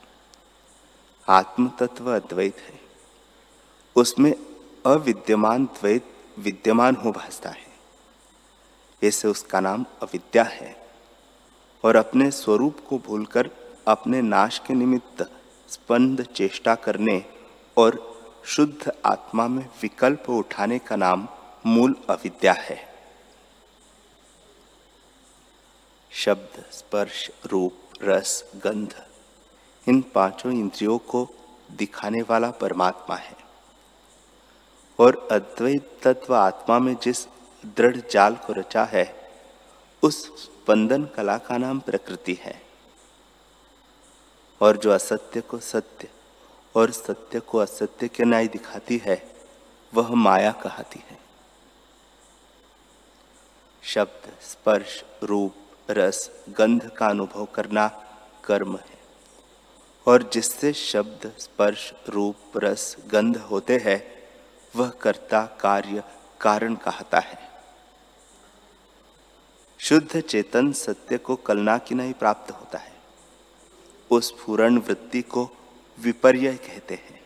आत्म 1.28 1.68
तत्व 1.68 2.16
अद्वैत 2.16 2.56
है। 2.56 2.80
उसमें 3.96 4.34
अविद्यमान 4.86 5.64
द्वैत 5.64 6.16
विद्यमान 6.38 6.94
हो 6.94 7.12
भासता 7.12 7.50
है। 7.50 7.66
ऐसे 9.04 9.28
उसका 9.28 9.60
नाम 9.60 9.86
अविद्या 10.02 10.44
है 10.44 10.88
और 11.84 11.96
अपने 11.96 12.30
स्वरूप 12.30 12.86
को 12.88 12.98
भूलकर 12.98 13.50
अपने 13.88 14.22
नाश 14.22 14.58
के 14.58 14.74
निमित्त 14.74 15.30
स्पंद 15.68 16.22
चेष्टा 16.22 16.74
करने 16.74 17.24
और 17.76 18.14
शुद्ध 18.44 18.92
आत्मा 19.06 19.48
में 19.48 19.68
विकल्प 19.82 20.30
उठाने 20.30 20.78
का 20.78 20.96
नाम 20.96 21.28
मूल 21.66 21.96
अविद्या 22.10 22.52
है। 22.52 22.93
शब्द, 26.14 26.64
स्पर्श, 26.72 27.30
रूप, 27.46 27.78
रस, 28.02 28.50
गंध, 28.56 29.06
इन 29.88 30.02
पाँचों 30.02 30.52
इंद्रियों 30.52 30.98
को 30.98 31.28
दिखाने 31.72 32.22
वाला 32.22 32.50
परमात्मा 32.50 33.16
है। 33.16 33.36
और 34.98 35.28
अद्वैत 35.32 36.00
तत्व 36.02 36.34
आत्मा 36.34 36.78
में 36.78 36.96
जिस 37.02 37.26
दृढ़ 37.66 37.96
जाल 38.10 38.34
को 38.34 38.52
रचा 38.52 38.84
है, 38.84 39.32
उस 40.02 40.44
स्पंदन 40.44 41.04
कला 41.04 41.38
का 41.38 41.56
नाम 41.58 41.80
प्रकृति 41.80 42.38
है। 42.40 42.62
और 44.60 44.76
जो 44.76 44.90
असत्य 44.90 45.40
को 45.40 45.58
सत्य 45.58 46.08
और 46.74 46.90
सत्य 46.90 47.40
को 47.40 47.58
असत्य 47.58 48.08
के 48.08 48.24
न्याय 48.24 48.46
दिखाती 48.46 49.02
है, 49.04 49.32
वह 49.94 50.14
माया 50.14 50.52
कहती 50.52 51.02
है। 51.10 51.18
शब्द, 53.82 54.32
स्पर्श, 54.42 55.04
रूप 55.22 55.56
रस 55.90 56.30
गंध 56.48 56.90
का 56.90 57.06
अनुभव 57.06 57.44
करना 57.44 57.88
कर्म 58.44 58.76
है। 58.76 58.94
और 60.06 60.22
जिससे 60.22 60.72
शब्द, 60.72 61.32
स्पर्श, 61.38 61.94
रूप, 62.08 62.36
रस, 62.56 62.96
गंध 63.06 63.36
होते 63.36 63.76
हैं, 63.76 64.14
वह 64.76 64.88
कर्ता 64.90 65.46
कार्य 65.46 66.04
कारण 66.40 66.74
कहता 66.74 67.18
है। 67.18 67.50
शुद्ध 69.78 70.20
चेतन 70.20 70.72
सत्य 70.72 71.18
को 71.18 71.36
कलना 71.36 71.78
की 71.78 71.94
नहीं 71.94 72.12
प्राप्त 72.12 72.50
होता 72.50 72.78
है। 72.78 72.94
उस 74.10 74.30
पूर्ण 74.30 74.78
वृत्ति 74.78 75.22
को 75.22 75.50
विपर्य 75.98 76.54
कहते 76.54 76.94
हैं। 76.94 77.24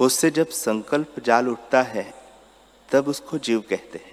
उससे 0.00 0.30
जब 0.30 0.48
संकल्प 0.48 1.20
जाल 1.20 1.48
उठता 1.48 1.82
है, 1.82 2.14
तब 2.92 3.08
उसको 3.08 3.38
जीव 3.38 3.60
कहते 3.60 3.98
हैं। 3.98 4.11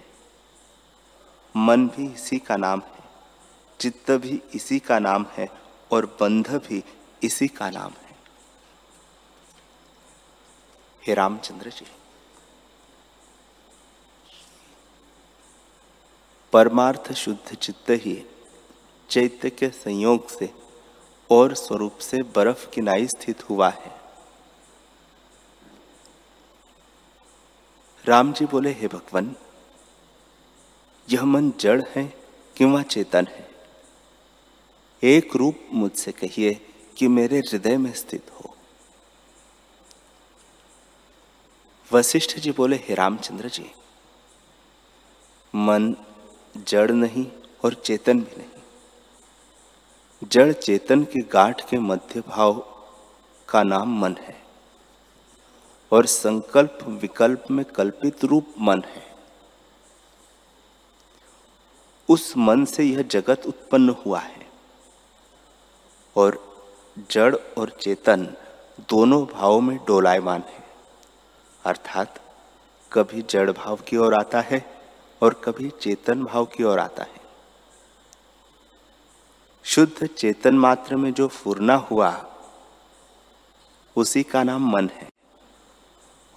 मन 1.56 1.88
भी 1.88 2.08
इसी 2.08 2.40
का 2.40 2.56
नाम 2.58 2.82
है, 2.82 3.04
चित्त 3.80 4.12
भी 4.12 4.42
इसी 4.54 4.80
का 4.80 5.00
नाम 5.00 5.26
है 5.34 5.48
और 5.92 6.06
बंध 6.20 6.50
भी 6.68 6.84
इसी 7.24 7.48
का 7.48 7.70
नाम 7.70 7.92
है। 7.94 8.18
हे 11.04 11.14
रामचंद्र 11.14 11.70
जी, 11.70 11.86
परमार्थ 16.54 17.12
शुद्ध 17.14 17.56
चित्त 17.56 17.90
ही 17.90 18.16
चैत्य 19.10 19.50
के 19.50 19.70
संयोग 19.70 20.30
से 20.30 20.52
और 21.30 21.54
स्वरूप 21.56 21.98
से 22.00 22.18
बर्फ़ 22.36 22.70
किनाई 22.70 23.08
स्थित 23.08 23.50
हुआ 23.50 23.70
है। 23.70 23.92
राम 28.06 28.32
जी 28.34 28.46
बोले, 28.46 28.72
हे 28.72 28.88
भगवान 28.88 29.36
यह 31.12 31.26
मन 31.26 31.54
जड़ 31.60 31.82
है 31.82 32.14
कि 32.58 32.66
वह 32.66 32.82
चेतन 32.82 33.28
है। 33.28 33.50
एक 35.04 35.36
रूप 35.36 35.60
मुझसे 35.74 36.12
कहिए 36.12 36.68
कि 36.98 37.08
मेरे 37.08 37.40
हृदय 37.40 37.78
में 37.78 37.94
स्थित 37.94 38.32
हो। 38.32 38.56
वशिष्ठ 41.94 42.40
जी 42.40 42.52
बोले, 42.52 42.76
हे 42.76 42.96
रामचंद्र 42.96 43.50
जी, 43.50 43.72
मन 45.56 45.96
जड़ 46.58 46.92
नहीं 46.92 47.28
और 47.64 47.74
चेतन 47.74 48.20
भी 48.20 48.38
नहीं। 48.38 50.28
जड़ 50.30 50.52
चेतन 50.54 51.04
की 51.04 51.22
गांठ 51.22 51.70
के 51.70 51.78
मध्य 51.78 52.22
भाव 52.22 52.60
का 53.50 53.64
नाम 53.64 54.00
मन 54.00 54.16
है 54.20 54.44
और 55.92 56.06
संकल्प 56.06 56.80
विकल्प 56.84 57.44
में 57.52 57.66
कल्पित 57.66 58.24
रूप 58.26 58.54
मन 58.60 58.84
है। 58.88 59.09
उस 62.10 62.38
मन 62.38 62.66
से 62.66 62.84
यह 62.84 63.02
जगत 63.02 63.42
उत्पन्न 63.46 63.90
हुआ 63.90 64.20
है। 64.20 64.50
और 66.16 66.58
जड़ 67.12 67.36
और 67.36 67.70
चेतन 67.70 68.36
दोनों 68.90 69.26
भावों 69.26 69.62
में 69.62 69.78
डोलायमान 69.78 70.44
है। 70.48 70.64
अर्थात 71.66 72.20
कभी 72.94 73.22
जड़ 73.22 73.52
भाव 73.52 73.76
की 73.76 73.98
ओर 73.98 74.14
आता 74.14 74.42
है 74.42 74.82
और 75.22 75.34
कभी 75.34 75.70
चेतन 75.70 76.24
भाव 76.24 76.46
की 76.46 76.64
ओर 76.64 76.80
आता 76.80 77.04
है। 77.04 77.20
शुद्ध 79.64 80.08
चेतन 80.08 80.56
मात्र 80.56 80.96
में 80.96 81.14
जो 81.14 81.28
फुरना 81.28 81.76
हुआ, 81.76 82.26
उसी 83.96 84.24
का 84.24 84.44
नाम 84.44 84.72
मन 84.72 84.90
है। 84.90 85.10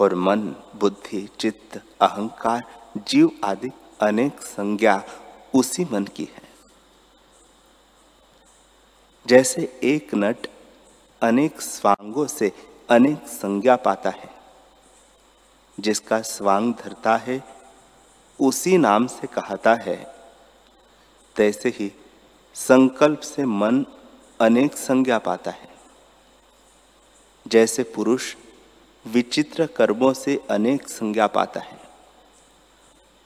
और 0.00 0.14
मन, 0.14 0.40
बुद्धि, 0.76 1.28
चित्त, 1.40 1.82
अहंकार, 2.00 2.62
जीव 2.98 3.30
आदि 3.44 3.70
अनेक 4.00 4.40
संज्ञा 4.40 5.04
उसी 5.54 5.84
मन 5.84 6.04
की 6.04 6.24
है। 6.24 6.42
जैसे 9.26 9.80
एक 9.84 10.14
नट 10.14 10.46
अनेक 11.22 11.60
स्वांगों 11.60 12.26
से 12.26 12.52
अनेक 12.90 13.28
संज्ञा 13.28 13.76
पाता 13.76 14.10
है, 14.10 14.30
जिसका 15.80 16.20
स्वांग 16.22 16.74
धरता 16.74 17.16
है, 17.16 17.44
उसी 18.40 18.78
नाम 18.78 19.06
से 19.06 19.26
कहता 19.26 19.74
है। 19.74 20.14
तैसे 21.36 21.68
ही 21.68 21.92
संकल्प 22.54 23.20
से 23.20 23.44
मन 23.44 23.86
अनेक 24.40 24.74
संज्ञा 24.74 25.18
पाता 25.18 25.50
है। 25.50 25.68
जैसे 27.46 27.82
पुरुष 27.82 28.34
विचित्र 29.06 29.66
कर्मों 29.66 30.12
से 30.12 30.46
अनेक 30.50 30.88
संज्ञा 30.88 31.26
पाता 31.26 31.60
है, 31.60 31.80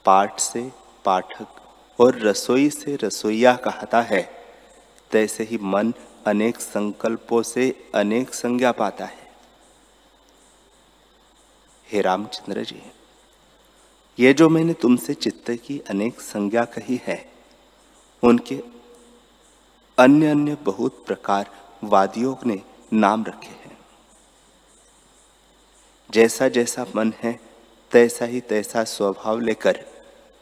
पाठ 0.05 0.39
से 0.39 0.71
पाठक 1.05 1.47
और 1.99 2.19
रसोई 2.19 2.69
से 2.69 2.95
रसोईया 2.95 3.55
कहता 3.55 4.01
है। 4.01 4.37
तैसे 5.11 5.43
ही 5.43 5.57
मन 5.57 5.93
अनेक 6.25 6.59
संकल्पों 6.59 7.41
से 7.41 7.89
अनेक 7.95 8.33
संज्ञा 8.33 8.71
पाता 8.71 9.05
है। 9.05 9.27
हे 11.91 12.01
रामचंद्र 12.01 12.63
जी, 12.63 12.81
ये 14.19 14.33
जो 14.33 14.49
मैंने 14.49 14.73
तुमसे 14.73 15.13
चित्त 15.13 15.51
की 15.51 15.81
अनेक 15.89 16.21
संज्ञा 16.21 16.65
कही 16.65 17.01
है, 17.03 17.31
उनके 18.23 18.63
अन्य 19.97 20.27
अन्य 20.27 20.55
बहुत 20.55 21.03
प्रकार 21.05 21.51
वादियों 21.83 22.35
ने 22.45 22.61
नाम 22.93 23.25
रखे 23.25 23.47
हैं। 23.47 23.77
जैसा 26.11 26.47
जैसा 26.47 26.85
मन 26.95 27.13
है, 27.23 27.39
तैसा 27.91 28.25
ही 28.25 28.41
तैसा 28.41 28.83
स्वभाव 28.83 29.39
लेकर 29.39 29.96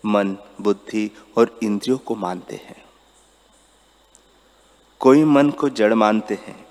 मन, 0.06 0.38
बुद्धि 0.62 1.12
और 1.38 1.60
इंद्रियों 1.64 1.98
को 1.98 2.16
मानते 2.16 2.56
हैं। 2.56 2.86
कोई 5.00 5.24
मन 5.24 5.50
को 5.50 5.70
जड़ 5.70 5.94
मानते 5.94 6.34
हैं, 6.34 6.68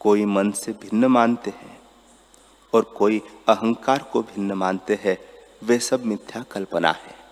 कोई 0.00 0.24
मन 0.24 0.50
से 0.50 0.72
भिन्न 0.72 1.04
मानते 1.04 1.50
हैं, 1.50 1.80
और 2.74 2.82
कोई 2.82 3.22
अहंकार 3.48 4.02
को 4.02 4.22
भिन्न 4.22 4.52
मानते 4.52 4.98
हैं, 5.02 5.18
वे 5.64 5.78
सब 5.78 6.04
मिथ्या 6.04 6.42
कल्पना 6.42 6.90
है। 6.90 7.22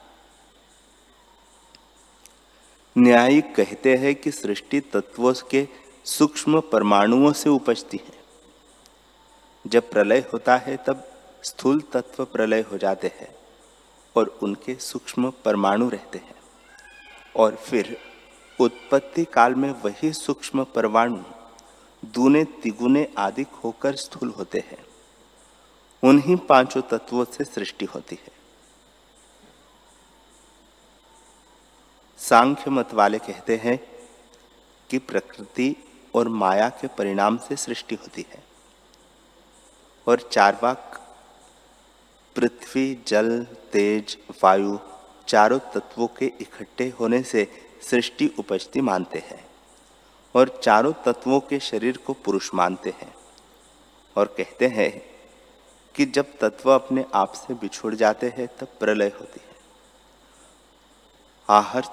न्यायिक 2.99 3.55
कहते 3.55 3.97
हैं 3.97 4.15
कि 4.15 4.31
सृष्टि 4.31 4.81
तत्वों 4.81 5.35
के 5.51 5.69
सूक्ष्म 6.05 6.61
परमाणुओं 6.61 7.33
से 7.33 7.51
उपजती 7.51 7.97
है। 7.97 8.21
जब 9.67 9.91
प्रलय 9.91 10.19
होता 10.33 10.57
है, 10.57 10.77
तब 10.77 11.13
स्थूल 11.43 11.81
तत्व 11.81 12.25
प्रलय 12.25 12.61
हो 12.61 12.79
जाते 12.79 13.13
हैं। 13.21 13.40
और 14.17 14.39
उनके 14.43 14.75
सूक्ष्म 14.75 15.33
परमाणु 15.45 15.89
रहते 15.89 16.19
हैं। 16.19 16.35
और 17.37 17.57
फिर 17.57 18.01
उत्पत्ति 18.61 19.25
काल 19.25 19.55
में 19.55 19.71
वही 19.71 20.13
सूक्ष्म 20.13 20.65
परमाणु 20.65 21.23
दूने 22.05 22.45
तिगुने 22.45 23.15
आदि 23.19 23.43
होकर 23.43 23.97
स्थूल 23.97 24.29
होते 24.29 24.59
हैं। 24.59 24.87
उन्हीं 26.05 26.37
पाँचों 26.37 26.83
तत्वों 26.83 27.25
से 27.25 27.45
सृष्टि 27.45 27.85
होती 27.85 28.17
है। 28.17 28.41
सांख्य 32.19 32.71
मत 32.71 32.95
वाले 32.95 33.19
कहते 33.19 33.57
हैं 33.57 33.81
कि 34.91 34.99
प्रकृति 34.99 35.77
और 36.15 36.29
माया 36.29 36.69
के 36.69 36.87
परिणाम 36.87 37.39
से 37.39 37.57
सृष्टि 37.57 37.95
होती 37.95 38.27
है। 38.31 38.45
और 40.07 40.29
चारवाक 40.33 41.00
पृथ्वी, 42.41 43.03
जल, 43.07 43.45
तेज, 43.73 44.17
वायु 44.45 44.79
चारों 45.29 45.59
तत्वों 45.59 46.07
के 46.09 46.27
इकट्ठे 46.41 46.89
होने 47.01 47.23
से 47.23 47.47
सृष्टि 47.83 48.31
उपजती 48.39 48.81
मानते 48.81 49.19
हैं 49.19 49.45
और 50.35 50.61
चारों 50.65 50.93
तत्वों 51.05 51.41
के 51.41 51.59
शरीर 51.61 51.97
को 51.97 52.13
पुरुष 52.13 52.51
मानते 52.55 52.91
हैं 52.91 53.15
और 54.17 54.35
कहते 54.39 54.67
हैं 54.69 54.91
कि 55.95 56.07
जब 56.07 56.39
तत्व 56.39 56.71
अपने 56.71 57.05
आप 57.15 57.33
से 57.33 57.55
बिछुड़ 57.55 57.95
जाते 57.95 58.29
हैं, 58.29 58.49
तब 58.59 58.69
प्रलय 58.81 59.13
होती 59.21 59.41
है। 59.41 59.57
आहर 61.49 61.85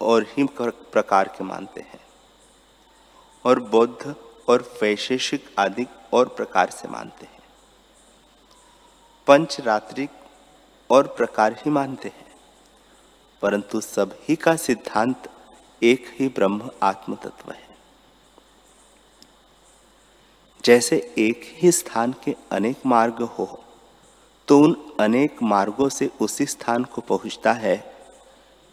और 0.00 0.26
ही 0.30 0.48
प्रकार 0.60 1.28
के 1.28 1.44
मानते 1.44 1.80
हैं 1.80 2.00
और 3.44 3.60
बौद्ध 3.60 4.14
और 4.48 4.78
वैशेषिक 4.82 5.54
आदि 5.58 5.86
और 6.12 6.28
प्रकार 6.28 6.70
से 6.70 6.88
मानते 6.88 7.26
हैं। 7.26 7.35
पंचरात्रिक 9.26 10.10
और 10.90 11.06
प्रकार 11.06 11.52
ही 11.52 11.70
मानते 11.70 12.08
हैं। 12.08 12.34
परंतु 13.42 13.80
सभी 13.80 14.36
का 14.36 14.56
सिद्धांत 14.56 15.28
एक 15.82 16.06
ही 16.20 16.28
ब्रह्म 16.28 16.70
आत्म 16.82 17.14
तत्व 17.14 17.50
है। 17.52 17.64
जैसे 20.64 20.96
एक 21.18 21.40
ही 21.56 21.72
स्थान 21.72 22.14
के 22.24 22.34
अनेक 22.52 22.86
मार्ग 22.86 23.22
हो 23.22 23.46
तो 24.48 24.58
उन 24.58 24.76
अनेक 25.00 25.42
मार्गों 25.42 25.88
से 25.88 26.10
उसी 26.20 26.46
स्थान 26.46 26.84
को 26.84 27.00
पहुँचता 27.00 27.52
है। 27.52 27.76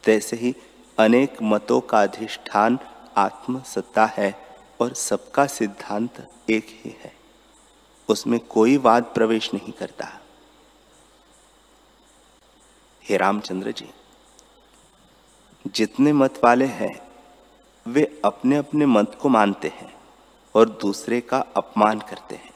तैसे 0.03 0.35
ही 0.35 0.55
अनेक 0.97 1.37
मतों 1.43 1.81
का 1.81 2.01
अधिष्ठान 2.01 2.79
आत्म 3.17 3.61
सत्ता 3.61 4.05
है 4.05 4.33
और 4.81 4.93
सबका 4.93 5.45
सिद्धांत 5.47 6.27
एक 6.49 6.67
ही 6.73 6.95
है। 7.03 7.13
उसमें 8.09 8.39
कोई 8.39 8.77
वाद 8.77 9.03
प्रवेश 9.03 9.53
नहीं 9.53 9.73
करता। 9.73 10.19
हे 13.09 13.17
रामचंद्र 13.17 13.71
जी, 13.71 13.89
जितने 15.67 16.13
मत 16.13 16.39
वाले 16.43 16.65
हैं, 16.65 16.91
वे 17.85 18.21
अपने 18.25 18.55
अपने 18.55 18.85
मत 18.85 19.17
को 19.21 19.29
मानते 19.29 19.67
हैं 19.67 19.93
और 20.55 20.69
दूसरे 20.81 21.21
का 21.21 21.39
अपमान 21.57 21.99
करते 21.99 22.35
हैं। 22.35 22.51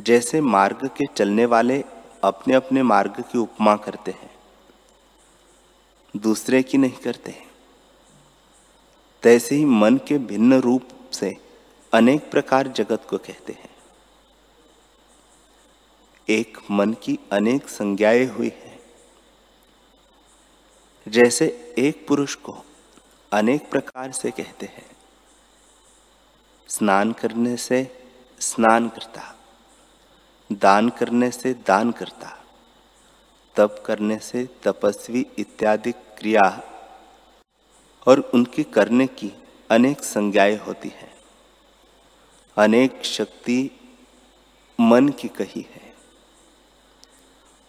जैसे 0.00 0.40
मार्ग 0.40 0.86
के 0.88 1.06
चलने 1.06 1.46
वाले 1.46 1.82
अपने 2.24 2.54
अपने 2.54 2.82
मार्ग 2.82 3.20
की 3.22 3.38
उपमा 3.38 3.76
करते 3.76 4.10
हैं, 4.10 4.30
दूसरे 6.16 6.62
की 6.62 6.78
नहीं 6.78 6.96
करते 7.04 7.30
हैं। 7.30 7.46
तैसे 9.22 9.54
ही 9.54 9.64
मन 9.64 9.96
के 10.08 10.18
भिन्न 10.18 10.60
रूप 10.60 10.88
से 11.12 11.36
अनेक 11.92 12.30
प्रकार 12.30 12.68
जगत 12.68 13.06
को 13.10 13.18
कहते 13.18 13.52
हैं। 13.52 13.67
एक 16.30 16.58
मन 16.70 16.92
की 16.92 17.18
अनेक 17.32 17.68
संज्ञाएँ 17.68 18.26
हुई 18.26 18.48
है। 18.48 18.78
जैसे 21.08 21.74
एक 21.78 22.06
पुरुष 22.08 22.34
को 22.34 22.64
अनेक 23.32 23.70
प्रकार 23.70 24.12
से 24.12 24.30
कहते 24.30 24.66
हैं। 24.66 24.90
स्नान 26.68 27.12
करने 27.12 27.56
से 27.56 28.06
स्नान 28.40 28.88
करता, 28.88 29.34
दान 30.52 30.88
करने 30.88 31.30
से 31.30 31.54
दान 31.54 31.92
करता, 31.92 32.44
तप 33.56 33.82
करने 33.86 34.18
से 34.18 34.48
तपस्वी 34.62 35.26
इत्यादि 35.38 35.92
क्रिया 35.92 36.62
और 38.06 38.20
उनकी 38.20 38.64
करने 38.64 39.06
की 39.06 39.32
अनेक 39.70 40.04
संज्ञाएँ 40.04 40.56
होती 40.56 40.88
हैं। 40.88 41.14
अनेक 42.56 43.04
शक्ति 43.04 43.70
मन 44.80 45.08
की 45.08 45.28
कही 45.28 45.66
है। 45.70 45.87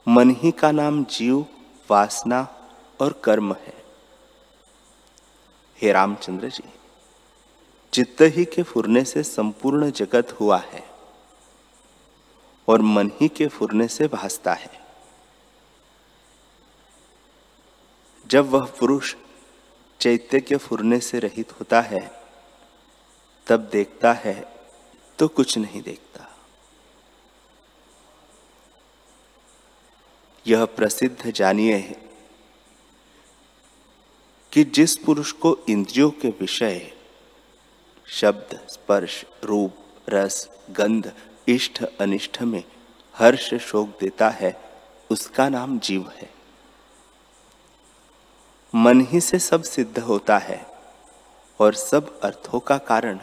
मन 0.09 0.29
ही 0.29 0.51
का 0.51 0.71
नाम 0.71 1.03
जीव, 1.05 1.45
वासना 1.89 2.47
और 3.01 3.13
कर्म 3.13 3.53
है। 3.53 3.73
हे 5.81 5.91
रामचंद्र 5.91 6.49
जी, 6.49 6.63
चित्त 7.93 8.21
ही 8.21 8.45
के 8.45 8.63
फुरने 8.63 9.03
से 9.03 9.23
संपूर्ण 9.23 9.91
जगत 9.91 10.31
हुआ 10.39 10.57
है 10.57 10.83
और 12.67 12.81
मन 12.81 13.11
ही 13.21 13.27
के 13.27 13.47
फुरने 13.47 13.87
से 13.87 14.07
भासता 14.07 14.53
है। 14.53 14.81
जब 18.27 18.49
वह 18.49 18.65
पुरुष 18.79 19.15
चैत्य 19.99 20.39
के 20.39 20.55
फुरने 20.55 20.99
से 20.99 21.19
रहित 21.19 21.51
होता 21.51 21.81
है, 21.81 22.21
तब 23.47 23.69
देखता 23.71 24.13
है 24.13 24.65
तो 25.19 25.27
कुछ 25.27 25.57
नहीं 25.57 25.81
देखता। 25.81 26.28
यह 30.49 30.65
प्रसिद्ध 30.65 31.31
जानिए 31.31 31.75
है 31.75 32.09
कि 34.51 34.63
जिस 34.63 34.97
पुरुष 34.97 35.31
को 35.31 35.57
इंद्रियों 35.69 36.11
के 36.11 36.27
विषय, 36.27 36.91
शब्द, 38.07 38.59
स्पर्श, 38.69 39.25
रूप, 39.43 39.75
रस, 40.09 40.49
गंध, 40.71 41.13
इष्ट, 41.47 41.83
अनिष्ट 41.83 42.41
में 42.41 42.63
हर्ष, 43.15 43.53
शोक 43.53 43.87
देता 43.87 44.29
है, 44.29 44.61
उसका 45.11 45.49
नाम 45.49 45.79
जीव 45.79 46.09
है। 46.09 46.29
मन 48.75 49.01
ही 49.01 49.21
से 49.21 49.39
सब 49.39 49.63
सिद्ध 49.63 49.99
होता 49.99 50.37
है 50.37 50.65
और 51.59 51.73
सब 51.73 52.19
अर्थों 52.19 52.59
का 52.59 52.77
कारण 52.77 53.19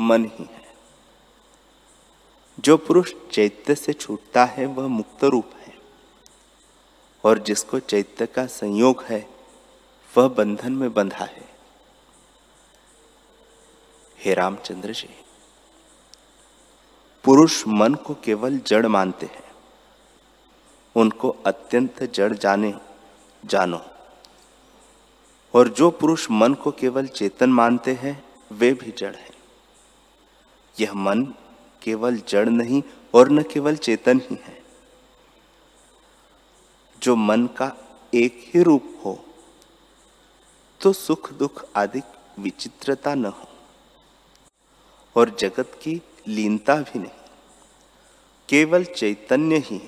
मन 0.00 0.24
ही 0.24 0.44
है। 0.44 0.62
जो 2.60 2.76
पुरुष 2.76 3.12
चैत्य 3.32 3.74
से 3.74 3.92
छूटता 3.92 4.44
है, 4.44 4.66
वह 4.66 4.86
मुक्त 4.86 5.24
रूप 5.24 5.50
है। 5.56 5.61
और 7.24 7.38
जिसको 7.38 7.78
चैत्य 7.78 8.26
का 8.26 8.46
संयोग 8.46 9.02
है, 9.02 9.30
वह 10.16 10.28
बंधन 10.28 10.72
में 10.72 10.94
बंधा 10.94 11.24
है। 11.24 11.48
हे 14.18 14.34
रामचंद्र 14.34 14.92
जी, 14.92 15.24
पुरुष 17.24 17.64
मन 17.68 17.94
को 17.94 18.14
केवल 18.14 18.58
जड़ 18.58 18.86
मानते 18.86 19.26
हैं। 19.26 19.52
उनको 20.96 21.28
अत्यंत 21.28 22.02
जड़ 22.02 22.34
जाने, 22.34 22.74
जानो। 23.44 23.86
और 25.54 25.68
जो 25.68 25.90
पुरुष 25.90 26.30
मन 26.30 26.54
को 26.54 26.70
केवल 26.70 27.06
चेतन 27.06 27.50
मानते 27.50 27.92
हैं, 27.92 28.24
वे 28.52 28.72
भी 28.72 28.94
जड़ 28.98 29.16
हैं। 29.16 29.34
यह 30.80 30.92
मन 30.94 31.24
केवल 31.82 32.16
जड़ 32.16 32.48
नहीं 32.48 32.82
और 33.14 33.30
न 33.30 33.42
केवल 33.42 33.76
चेतन 33.76 34.20
ही 34.30 34.38
है। 34.44 34.61
जो 37.02 37.14
मन 37.16 37.46
का 37.56 37.70
एक 38.12 38.42
ही 38.46 38.62
रूप 38.62 38.92
हो 39.04 39.18
तो 40.80 40.92
सुख 40.92 41.32
दुख 41.32 41.64
आदि 41.76 42.02
विचित्रता 42.38 43.14
न 43.14 43.26
हो, 43.26 43.48
और 45.16 45.34
जगत 45.40 45.78
की 45.82 46.00
लीनता 46.28 46.76
भी 46.76 46.98
नहीं। 46.98 47.20
केवल 48.48 48.84
चैतन्य 48.86 49.56
ही 49.66 49.80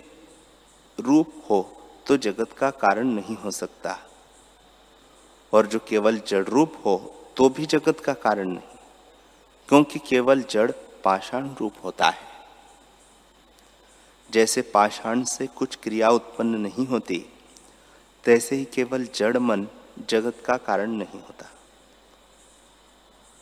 रूप 0.99 1.33
हो 1.51 1.61
तो 2.07 2.17
जगत 2.19 2.53
का 2.53 2.71
कारण 2.77 3.09
नहीं 3.11 3.37
हो 3.37 3.51
सकता। 3.53 3.99
और 5.53 5.67
जो 5.67 5.79
केवल 5.89 6.21
जड़ 6.29 6.45
रूप 6.45 6.83
हो 6.87 6.97
तो 7.37 7.49
भी 7.49 7.67
जगत 7.67 8.01
का 8.01 8.15
कारण 8.21 8.49
नहीं, 8.49 8.79
क्योंकि 9.69 9.99
केवल 10.09 10.43
जड़ 10.51 10.71
पाषाण 11.05 11.55
रूप 11.61 11.75
होता 11.85 12.09
है। 12.09 12.33
जैसे 14.31 14.63
पाषाण 14.63 15.23
से 15.25 15.47
कुछ 15.47 15.77
क्रिया 15.77 16.09
उत्पन्न 16.11 16.61
नहीं 16.61 16.87
होती, 16.87 17.25
तैसे 18.25 18.57
ही 18.57 18.65
केवल 18.65 19.05
जड़ 19.15 19.39
मन 19.39 19.67
जगत 20.09 20.43
का 20.47 20.57
कारण 20.57 20.91
नहीं 20.91 21.21
होता। 21.21 21.51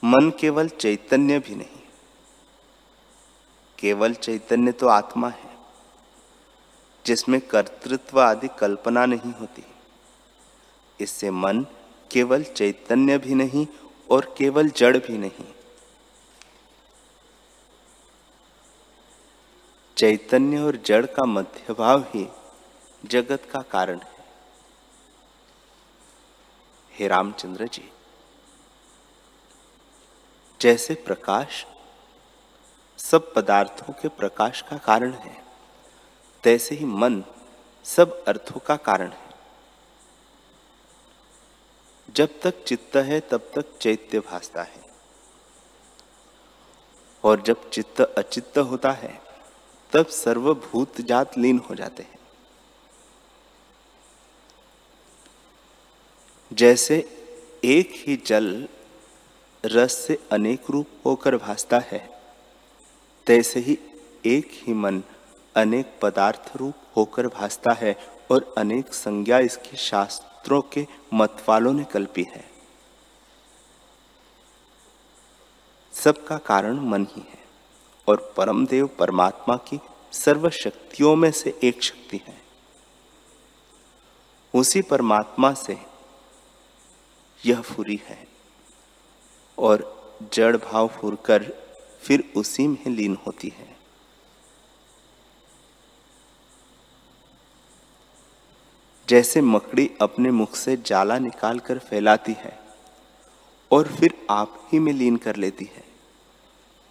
मन 0.04 0.30
केवल 0.30 0.68
चैतन्य 0.68 1.38
भी 1.38 1.54
नहीं। 1.54 1.80
केवल 3.78 4.14
चैतन्य 4.14 4.72
तो 4.72 4.88
आत्मा 4.88 5.28
है, 5.28 5.50
जिसमें 7.06 7.40
कर्तृत्व 7.40 8.20
आदि 8.20 8.48
कल्पना 8.58 9.06
नहीं 9.06 9.32
होती। 9.32 9.64
इससे 11.00 11.30
मन 11.30 11.66
केवल 12.10 12.42
चैतन्य 12.42 13.18
भी 13.18 13.34
नहीं 13.34 13.66
और 14.10 14.34
केवल 14.38 14.68
जड़ 14.68 14.96
भी 14.96 15.18
नहीं। 15.18 15.46
चैतन्य 20.02 20.58
और 20.58 20.76
जड़ 20.76 21.06
का 21.06 21.24
मध्य 21.24 21.74
भाव 21.74 22.00
ही 22.00 22.28
जगत 23.04 23.48
का 23.52 23.62
कारण 23.62 23.98
है। 23.98 24.24
हे 26.92 27.08
रामचंद्र 27.08 27.66
जी, 27.66 27.92
जैसे 30.60 30.94
प्रकाश 30.94 31.66
सब 32.98 33.34
पदार्थों 33.34 33.92
के 33.92 34.08
प्रकाश 34.08 34.62
का 34.62 34.76
कारण 34.76 35.12
है, 35.12 35.44
तैसे 36.42 36.74
ही 36.74 36.84
मन 36.84 37.24
सब 37.84 38.24
अर्थों 38.24 38.60
का 38.60 38.76
कारण 38.76 39.10
है। 39.10 39.34
जब 42.10 42.40
तक 42.40 42.64
चित्त 42.64 42.96
है, 42.96 43.20
तब 43.20 43.50
तक 43.54 43.78
चैत्य 43.78 44.20
भासता 44.20 44.62
है। 44.62 44.84
और 47.24 47.42
जब 47.42 47.70
चित्त 47.70 48.00
अचित्त 48.00 48.58
होता 48.58 48.92
है 48.92 49.21
तब 49.92 50.06
सर्वभूत 50.06 51.00
जात 51.00 51.38
लीन 51.38 51.58
हो 51.58 51.74
जाते 51.74 52.02
हैं। 52.02 52.18
जैसे 56.52 56.96
एक 57.64 57.92
ही 57.94 58.16
जल 58.16 58.68
रस 59.64 59.94
से 59.94 60.18
अनेक 60.32 60.70
रूप 60.70 60.86
होकर 61.06 61.36
भासता 61.36 61.78
है, 61.78 62.20
तैसे 63.26 63.60
ही 63.60 63.78
एक 64.26 64.50
ही 64.52 64.72
मन 64.72 65.02
अनेक 65.56 65.98
पदार्थ 66.02 66.56
रूप 66.56 66.74
होकर 66.96 67.26
भासता 67.26 67.72
है 67.72 67.96
और 68.30 68.54
अनेक 68.58 68.94
संज्ञा 68.94 69.38
इसकी 69.38 69.76
शास्त्रों 69.76 70.62
के 70.62 70.86
मत 71.14 71.44
वालों 71.48 71.72
ने 71.72 71.84
कल्पी 71.84 72.22
है। 72.22 72.50
सबका 75.92 76.38
कारण 76.38 76.80
मन 76.80 77.06
ही 77.10 77.22
है। 77.30 77.41
और 78.08 78.34
परम 78.36 78.66
देव 78.66 78.86
परमात्मा 78.86 79.56
की 79.56 79.80
सर्व 80.12 80.50
शक्तियों 80.50 81.16
में 81.16 81.32
से 81.32 81.58
एक 81.62 81.82
शक्ति 81.82 82.20
है। 82.26 82.42
उसी 84.54 84.82
परमात्मा 84.82 85.52
से 85.54 85.78
यह 87.46 87.60
फुरी 87.60 88.00
है 88.06 88.26
और 89.58 90.02
जड़ 90.32 90.56
भाव 90.56 90.88
फुरकर 90.88 91.44
फिर 92.02 92.32
उसी 92.36 92.66
में 92.66 92.86
लीन 92.86 93.18
होती 93.26 93.48
है। 93.48 93.76
जैसे 99.08 99.40
मकड़ी 99.40 99.90
अपने 100.02 100.30
मुख 100.30 100.54
से 100.56 100.76
जाला 100.76 101.18
निकालकर 101.18 101.78
फैलाती 101.78 102.32
है 102.32 102.58
और 103.70 103.88
फिर 103.88 104.26
आप 104.30 104.68
ही 104.72 104.78
में 104.78 104.92
लीन 104.92 105.16
कर 105.16 105.36
लेती 105.36 105.64
है। 105.64 105.91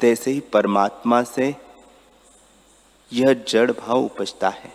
तैसे 0.02 0.32
ही 0.32 0.40
परमात्मा 0.54 1.22
से 1.24 1.56
यह 3.12 3.34
जड़ 3.48 3.72
भाव 3.72 4.04
उपजता 4.06 4.50
है। 4.50 4.74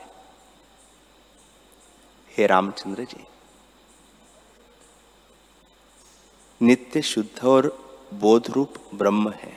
हे 2.33 2.47
रामचंद्र 2.47 3.05
जी, 3.05 3.25
नित्य 6.61 7.03
शुद्ध 7.03 7.45
और 7.45 7.67
बोध 8.15 8.51
रूप 8.51 8.75
ब्रह्म 8.95 9.31
है। 9.33 9.55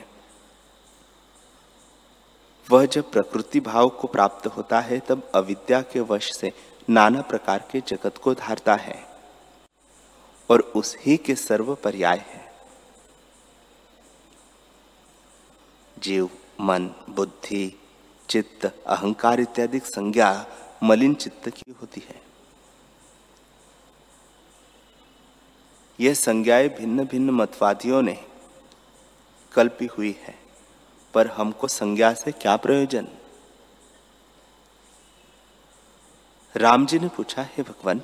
वह 2.68 2.86
जब 2.86 3.10
प्रकृति 3.10 3.60
भाव 3.60 3.88
को 3.90 4.08
प्राप्त 4.08 4.46
होता 4.46 4.80
है, 4.80 4.98
तब 4.98 5.30
अविद्या 5.34 5.80
के 5.82 6.00
वश 6.00 6.32
से 6.32 6.52
नाना 6.88 7.22
प्रकार 7.22 7.64
के 7.72 7.80
जगत 7.88 8.18
को 8.18 8.34
धारता 8.34 8.74
है 8.74 8.98
और 10.50 10.60
उसी 10.76 11.16
के 11.16 11.34
सर्व 11.34 11.74
पर्याय 11.74 12.24
है। 12.26 12.39
जीव, 16.00 16.30
मन, 16.60 16.90
बुद्धि, 17.10 17.80
चित्त, 18.28 18.84
अहंकार 18.86 19.40
इत्यादि 19.40 19.78
संज्ञा 19.78 20.46
मलिन 20.82 21.14
चित्त 21.14 21.48
की 21.48 21.72
होती 21.72 22.02
है। 22.08 22.22
यह 26.00 26.14
संज्ञाएँ 26.14 26.68
भिन्न 26.68 27.04
भिन्न 27.04 27.30
मतवादियों 27.30 28.02
ने 28.02 28.24
कल्पी 29.52 29.86
हुई 29.86 30.16
है, 30.22 30.38
पर 31.14 31.26
हमको 31.26 31.68
संज्ञा 31.68 32.14
से 32.14 32.32
क्या 32.32 32.56
प्रयोजन? 32.56 33.08
राम 36.56 36.86
जी 36.86 36.98
ने 36.98 37.08
पूछा, 37.08 37.42
है 37.42 37.62
भगवान, 37.62 38.02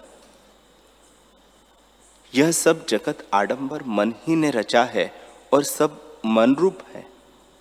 यह 2.34 2.52
सब 2.52 2.86
जगत 2.86 3.28
आडंबर 3.34 3.82
मन 3.82 4.14
ही 4.22 4.36
ने 4.36 4.50
रचा 4.50 4.84
है 4.84 5.12
और 5.52 5.62
सब 5.64 6.20
मन 6.26 6.54
रूप 6.54 6.78
है। 6.88 7.15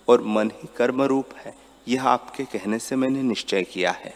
और 0.08 0.20
मन 0.22 0.50
ही 0.50 0.68
कर्म 0.76 1.02
रूप 1.02 1.34
है। 1.34 1.54
यह 1.88 2.08
आपके 2.08 2.44
कहने 2.44 2.78
से 2.78 2.96
मैंने 2.96 3.22
निश्चय 3.22 3.62
किया 3.62 3.90
है। 3.90 4.14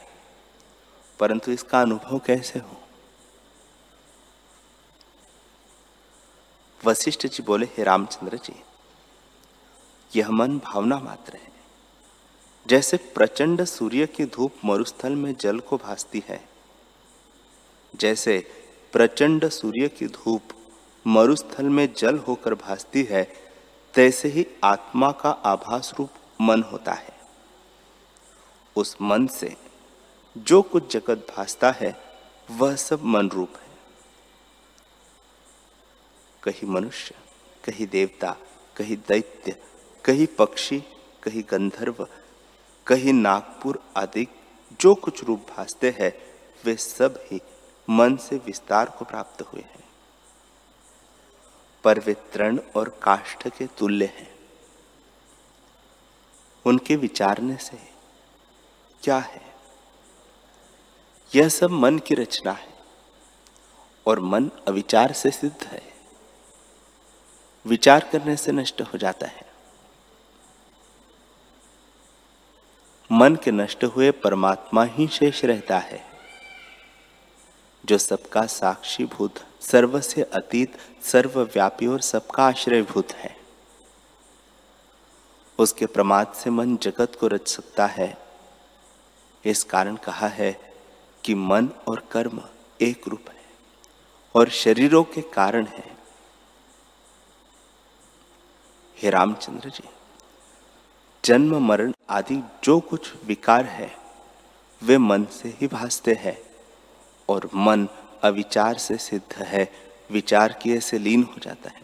परंतु 1.18 1.52
इसका 1.52 1.80
अनुभव 1.80 2.18
कैसे 2.18 2.58
हो? 2.58 2.76
वशिष्ठ 6.84 7.26
जी 7.26 7.42
बोले, 7.42 7.66
हे 7.66 7.84
रामचंद्र 7.84 8.36
जी, 8.36 8.62
यह 10.16 10.30
मन 10.30 10.58
भावना 10.58 10.98
मात्र 10.98 11.34
है। 11.36 11.50
जैसे 12.66 12.96
प्रचंड 12.96 13.64
सूर्य 13.64 14.06
की 14.06 14.24
धूप 14.24 14.54
मरुस्थल 14.64 15.12
में 15.12 15.34
जल 15.40 15.60
को 15.60 15.76
भासती 15.76 16.22
है, 16.26 16.48
जैसे 17.96 18.38
प्रचंड 18.92 19.48
सूर्य 19.48 19.88
की 19.88 20.06
धूप 20.06 20.42
मरुस्थल 21.06 21.64
में 21.64 21.94
जल 21.94 22.16
होकर 22.18 22.54
भासती 22.54 23.02
है 23.02 23.49
तैसे 23.94 24.28
ही 24.28 24.46
आत्मा 24.64 25.12
का 25.12 25.30
आभास 25.30 25.92
रूप 25.98 26.10
मन 26.40 26.62
होता 26.62 26.92
है। 26.92 27.20
उस 28.76 28.96
मन 29.02 29.26
से 29.26 29.56
जो 30.38 30.62
कुछ 30.62 30.92
जगत 30.92 31.26
भासता 31.36 31.70
है, 31.70 32.00
वह 32.50 32.76
सब 32.76 33.04
मन 33.04 33.28
रूप 33.28 33.52
है। 33.56 33.70
कहीं 36.42 36.68
मनुष्य, 36.68 37.14
कहीं 37.64 37.86
देवता, 37.86 38.36
कहीं 38.76 38.96
दैत्य, 38.96 39.56
कहीं 40.04 40.26
पक्षी, 40.26 40.80
कहीं 41.22 41.42
गंधर्व, 41.50 42.08
कहीं 42.86 43.12
नागपुर 43.12 43.82
आदि 43.96 44.26
जो 44.80 44.94
कुछ 44.94 45.24
रूप 45.24 45.46
भासते 45.56 45.96
हैं, 46.00 46.12
वे 46.64 46.76
सब 46.76 47.24
ही 47.26 47.40
मन 47.90 48.16
से 48.16 48.36
विस्तार 48.36 48.90
को 48.90 49.04
प्राप्त 49.04 49.42
हुए 49.42 49.60
हैं। 49.60 49.89
पर 51.84 51.98
और 52.76 53.00
काष्ठ 53.02 53.48
के 53.48 53.66
तुल्य 53.66 54.04
हैं। 54.04 54.34
उनके 56.66 56.96
विचारने 56.96 57.56
से 57.56 57.88
क्या 59.02 59.18
है? 59.18 59.54
यह 61.34 61.48
सब 61.48 61.70
मन 61.70 61.98
की 61.98 62.14
रचना 62.14 62.52
है 62.52 62.74
और 64.06 64.20
मन 64.20 64.50
अविचार 64.68 65.12
से 65.12 65.30
सिद्ध 65.30 65.64
है। 65.64 65.92
विचार 67.66 68.08
करने 68.12 68.36
से 68.36 68.52
नष्ट 68.52 68.82
हो 68.82 68.98
जाता 68.98 69.26
है। 69.26 69.50
मन 73.12 73.36
के 73.36 73.50
नष्ट 73.50 73.84
हुए 73.84 74.10
परमात्मा 74.10 74.84
ही 74.84 75.08
शेष 75.08 75.44
रहता 75.44 75.78
है, 75.78 76.10
जो 77.84 77.98
सबका 77.98 78.46
साक्षी 78.46 79.04
भूत 79.04 79.49
सर्व 79.60 80.00
से 80.00 80.22
अतीत, 80.22 80.78
सर्वव्यापी 81.02 81.86
और 81.86 82.00
सबका 82.00 82.44
आश्रयभूत 82.44 83.12
है। 83.12 83.36
उसके 85.58 85.86
प्रमाद 85.86 86.32
से 86.32 86.50
मन 86.50 86.76
जगत 86.76 87.16
को 87.20 87.26
रच 87.26 87.48
सकता 87.48 87.86
है। 87.86 88.18
इस 89.44 89.64
कारण 89.64 89.96
कहा 89.96 90.26
है 90.26 90.74
कि 91.24 91.34
मन 91.34 91.68
और 91.88 92.08
कर्म 92.10 92.42
एक 92.80 93.08
रूप 93.08 93.28
है 93.28 93.44
और 94.34 94.48
शरीरों 94.48 95.04
के 95.04 95.20
कारण 95.20 95.66
है। 95.66 95.96
हे 98.98 99.10
रामचंद्र 99.10 99.70
जी, 99.70 99.88
जन्म, 101.24 101.58
मरण 101.68 101.92
आदि 102.10 102.42
जो 102.64 102.80
कुछ 102.80 103.12
विकार 103.24 103.64
है, 103.64 103.96
वे 104.82 104.98
मन 104.98 105.24
से 105.24 105.48
ही 105.48 105.66
भासते 105.66 106.14
हैं 106.14 106.38
और 107.28 107.50
मन 107.54 107.88
अविचार 108.22 108.78
से 108.78 108.96
सिद्ध 108.96 109.42
है, 109.42 109.72
विचार 110.10 110.52
किए 110.52 110.80
से 110.80 110.98
लीन 110.98 111.22
हो 111.22 111.34
जाता 111.38 111.70
है। 111.70 111.82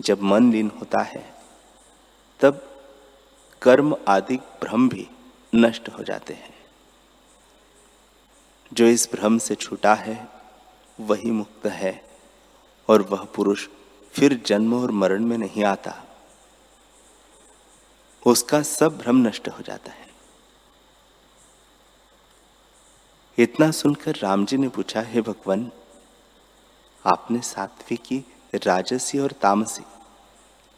जब 0.00 0.22
मन 0.22 0.52
लीन 0.52 0.72
होता 0.80 1.02
है, 1.02 1.34
तब 2.40 2.84
कर्म 3.62 3.96
आदि 4.08 4.36
भ्रम 4.36 4.88
भी 4.88 5.08
नष्ट 5.54 5.88
हो 5.88 6.02
जाते 6.02 6.34
हैं। 6.34 6.54
जो 8.72 8.86
इस 8.86 9.08
भ्रम 9.12 9.38
से 9.38 9.54
छूटा 9.54 9.94
है, 9.94 10.28
वही 11.00 11.30
मुक्त 11.30 11.66
है 11.66 12.08
और 12.88 13.02
वह 13.02 13.24
पुरुष 13.24 13.68
फिर 14.12 14.42
जन्म 14.46 14.82
और 14.82 14.90
मरण 14.90 15.24
में 15.24 15.38
नहीं 15.38 15.64
आता। 15.64 16.02
उसका 18.26 18.62
सब 18.62 18.98
भ्रम 18.98 19.16
नष्ट 19.16 19.48
हो 19.48 19.62
जाता 19.62 19.92
है। 19.92 20.05
इतना 23.38 23.70
सुनकर 23.70 24.16
राम 24.16 24.44
जी 24.46 24.56
ने 24.56 24.68
पूछा, 24.68 25.00
हे 25.00 25.20
भगवान, 25.20 25.70
आपने 27.04 27.40
सात्विकी, 27.40 28.24
राजसी 28.54 29.18
और 29.18 29.32
तामसी 29.32 29.82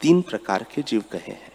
तीन 0.01 0.23
प्रकार 0.23 0.63
के 0.75 0.83
जीव 0.83 1.05
कहे 1.13 1.33
हैं 1.33 1.53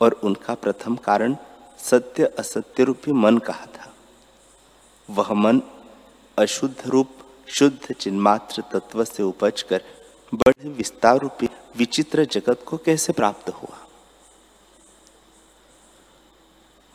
और 0.00 0.12
उनका 0.24 0.54
प्रथम 0.54 0.96
कारण 0.96 1.36
सत्य 1.78 2.24
असत्य 2.38 2.84
रूपी 2.84 3.12
मन 3.12 3.38
कहा 3.38 3.66
था। 3.66 3.92
वह 5.08 5.32
मन 5.34 5.62
अशुद्ध 6.38 6.88
रूप, 6.88 7.16
शुद्ध 7.48 7.92
चिन्मात्र 7.92 8.62
तत्व 8.72 9.04
से 9.04 9.22
उपज 9.22 9.62
कर 9.62 9.82
बड़े 10.34 10.68
विस्तार 10.68 11.18
रूपी 11.18 11.48
विचित्र 11.76 12.24
जगत 12.24 12.64
को 12.66 12.76
कैसे 12.76 13.12
प्राप्त 13.12 13.48
हुआ? 13.50 13.78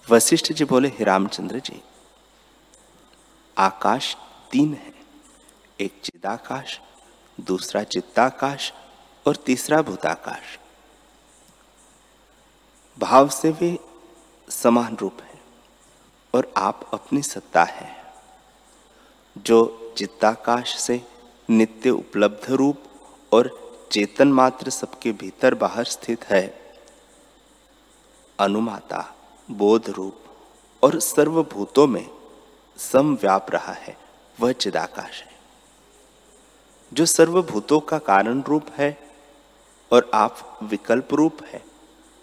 वशिष्ठ 0.07 0.51
जी 0.51 0.65
बोले, 0.65 0.87
हे 0.87 1.03
रामचंद्र 1.03 1.59
जी 1.59 1.81
आकाश 3.57 4.15
तीन 4.51 4.73
है। 4.73 4.93
एक 5.79 6.01
चिदाकाश, 6.03 6.79
दूसरा 7.41 7.83
चित्ताकाश 7.83 8.71
और 9.25 9.35
तीसरा 9.35 9.81
भूताकाश। 9.81 10.57
भाव 12.97 13.29
से 13.29 13.51
वे 13.51 13.77
समान 14.49 14.95
रूप 14.95 15.21
है 15.21 15.39
और 16.33 16.51
आप 16.57 16.89
अपनी 16.93 17.21
सत्ता 17.21 17.63
है, 17.63 17.95
जो 19.37 19.93
चित्ताकाश 19.97 20.75
से 20.75 21.01
नित्य 21.49 21.89
उपलब्ध 21.89 22.51
रूप 22.51 22.83
और 23.31 23.49
चेतन 23.91 24.31
मात्र 24.31 24.69
सबके 24.69 25.11
भीतर 25.11 25.55
बाहर 25.55 25.83
स्थित 25.83 26.25
है। 26.25 26.45
अनुमाता, 28.39 29.15
बोध 29.51 29.89
रूप 29.89 30.23
और 30.83 30.99
सर्वभूतों 30.99 31.87
में 31.87 32.16
समव्याप 32.77 33.51
रहा 33.51 33.73
है, 33.73 33.95
वह 34.37 34.51
चिदाकाश 34.51 35.21
है, 35.21 35.35
जो 36.91 37.05
सर्वभूतों 37.05 37.79
का 37.79 37.97
कारण 37.99 38.41
रूप 38.41 38.65
है 38.77 38.97
और 39.91 40.09
आप 40.13 40.59
विकल्प 40.63 41.13
रूप 41.13 41.43
है 41.45 41.63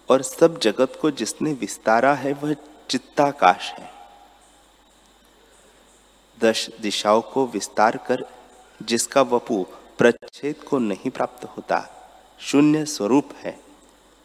और 0.08 0.22
सब 0.22 0.58
जगत 0.58 0.98
को 1.02 1.10
जिसने 1.10 1.52
विस्तारा 1.52 2.14
है, 2.14 2.32
वह 2.32 2.54
चित्ताकाश 2.90 3.70
है। 3.72 3.92
दश 6.38 6.68
दिशाओं 6.80 7.20
को 7.22 7.46
विस्तार 7.46 7.96
कर, 7.96 8.24
जिसका 8.80 9.22
वपु 9.22 9.62
प्रच्छेद 9.98 10.62
को 10.62 10.78
नहीं 10.78 11.10
प्राप्त 11.10 11.44
होता, 11.46 11.82
शून्य 12.40 12.84
स्वरूप 12.84 13.28
है 13.36 13.58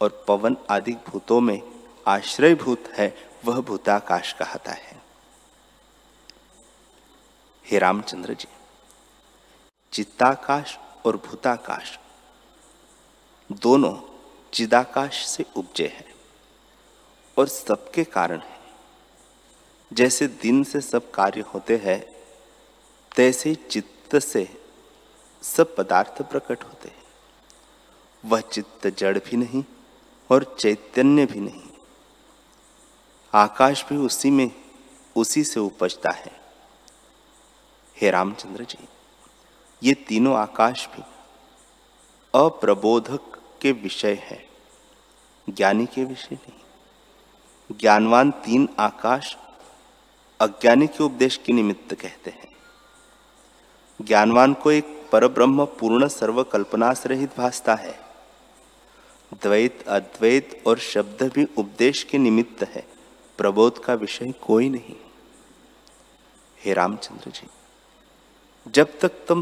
और 0.01 0.23
पवन 0.27 0.57
आदि 0.69 0.93
भूतों 1.07 1.39
में 1.41 1.61
आश्रयभूत 2.07 2.87
है, 2.93 3.13
वह 3.45 3.59
भूताकाश 3.61 4.33
कहता 4.33 4.71
है। 4.71 4.97
हे 7.71 7.79
रामचंद्र 7.79 8.33
जी, 8.33 8.47
चित्ताकाश 9.91 10.77
और 11.05 11.17
भूताकाश 11.17 11.99
दोनों 13.51 14.01
चिदाकाश 14.53 15.25
से 15.25 15.45
उपजे 15.55 15.87
हैं 15.87 16.13
और 17.37 17.47
सबके 17.47 18.03
कारण 18.03 18.39
है। 18.39 18.59
जैसे 19.93 20.27
दिन 20.27 20.63
से 20.63 20.81
सब 20.81 21.11
कार्य 21.11 21.41
होते 21.41 21.77
हैं, 21.77 22.05
तैसे 23.15 23.55
चित्त 23.55 24.15
से 24.19 24.61
सब 25.41 25.75
पदार्थ 25.75 26.21
प्रकट 26.21 26.63
होते 26.63 26.89
हैं। 26.89 27.03
वह 28.25 28.41
चित्त 28.41 28.87
जड़ 28.87 29.17
भी 29.17 29.37
नहीं 29.37 29.63
और 30.31 30.55
चैतन्य 30.59 31.25
भी 31.25 31.39
नहीं। 31.39 31.69
आकाश 33.33 33.85
भी 33.85 33.97
उसी 33.97 34.31
में, 34.31 34.51
उसी 35.15 35.43
से 35.43 35.59
उपजता 35.59 36.11
है। 36.11 36.38
हे 38.01 38.11
रामचंद्र 38.11 38.63
जी, 38.63 38.87
ये 39.83 39.93
तीनों 39.93 40.35
आकाश 40.35 40.87
भी 40.87 41.01
अप्रबोधक 42.35 43.41
के 43.61 43.71
विषय 43.71 44.13
है, 44.13 44.49
ज्ञानी 45.49 45.85
के 45.85 46.03
विषय 46.03 46.35
नहीं। 46.35 47.77
ज्ञानवान 47.77 48.31
तीन 48.31 48.69
आकाश 48.79 49.37
अज्ञानी 50.39 50.87
के 50.87 51.03
उपदेश 51.03 51.37
के 51.45 51.53
निमित्त 51.53 51.93
कहते 51.93 52.31
हैं। 52.31 52.47
ज्ञानवान 54.01 54.53
को 54.53 54.71
एक 54.71 55.09
परब्रह्म 55.11 55.65
पूर्ण 55.65 56.07
सर्व 56.07 56.45
रहित 56.53 57.37
भासता 57.37 57.75
है। 57.75 57.99
द्वैत, 59.33 59.87
अद्वैत 59.87 60.63
और 60.67 60.79
शब्द 60.79 61.23
भी 61.35 61.47
उपदेश 61.57 62.03
के 62.03 62.17
निमित्त 62.17 62.63
है, 62.63 62.87
प्रबोध 63.37 63.83
का 63.83 63.93
विषय 63.93 64.31
कोई 64.31 64.69
नहीं। 64.69 64.95
हे 66.65 66.73
रामचंद्र 66.73 67.31
जी 67.31 67.47
जब 68.67 68.99
तक 68.99 69.11
तुम 69.27 69.41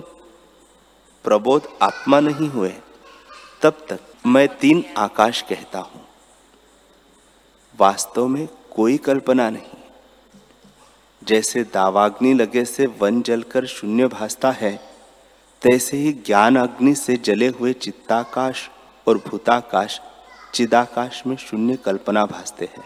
प्रबोध 1.23 1.67
आत्मा 1.82 2.19
नहीं 2.19 2.49
हुए, 2.49 2.73
तब 3.62 3.73
तक 3.89 3.99
मैं 4.25 4.58
तीन 4.58 4.84
आकाश 4.97 5.41
कहता 5.41 5.80
हूँ। 5.80 6.08
वास्तव 7.80 8.27
में 8.27 8.47
कोई 8.75 8.97
कल्पना 8.97 9.49
नहीं। 9.49 9.77
जैसे 11.23 11.63
दावाग्नि 11.63 12.34
लगे 12.34 12.65
से 12.65 12.86
वन 12.86 13.21
जलकर 13.21 13.65
शून्य 13.65 14.08
भासता 14.08 14.51
है, 14.51 14.77
तैसे 15.62 15.97
ही 15.97 16.13
ज्ञान 16.13 16.56
अग्नि 16.56 16.95
से 16.95 17.17
जले 17.17 17.47
हुए 17.47 17.73
चित्ताकाश 17.73 18.69
और 19.08 19.17
भूताकाश, 19.17 20.01
चिदाकाश 20.53 21.23
में 21.27 21.38
शून्य 21.38 21.75
कल्पना 21.75 22.25
भासते 22.25 22.65
हैं। 22.65 22.86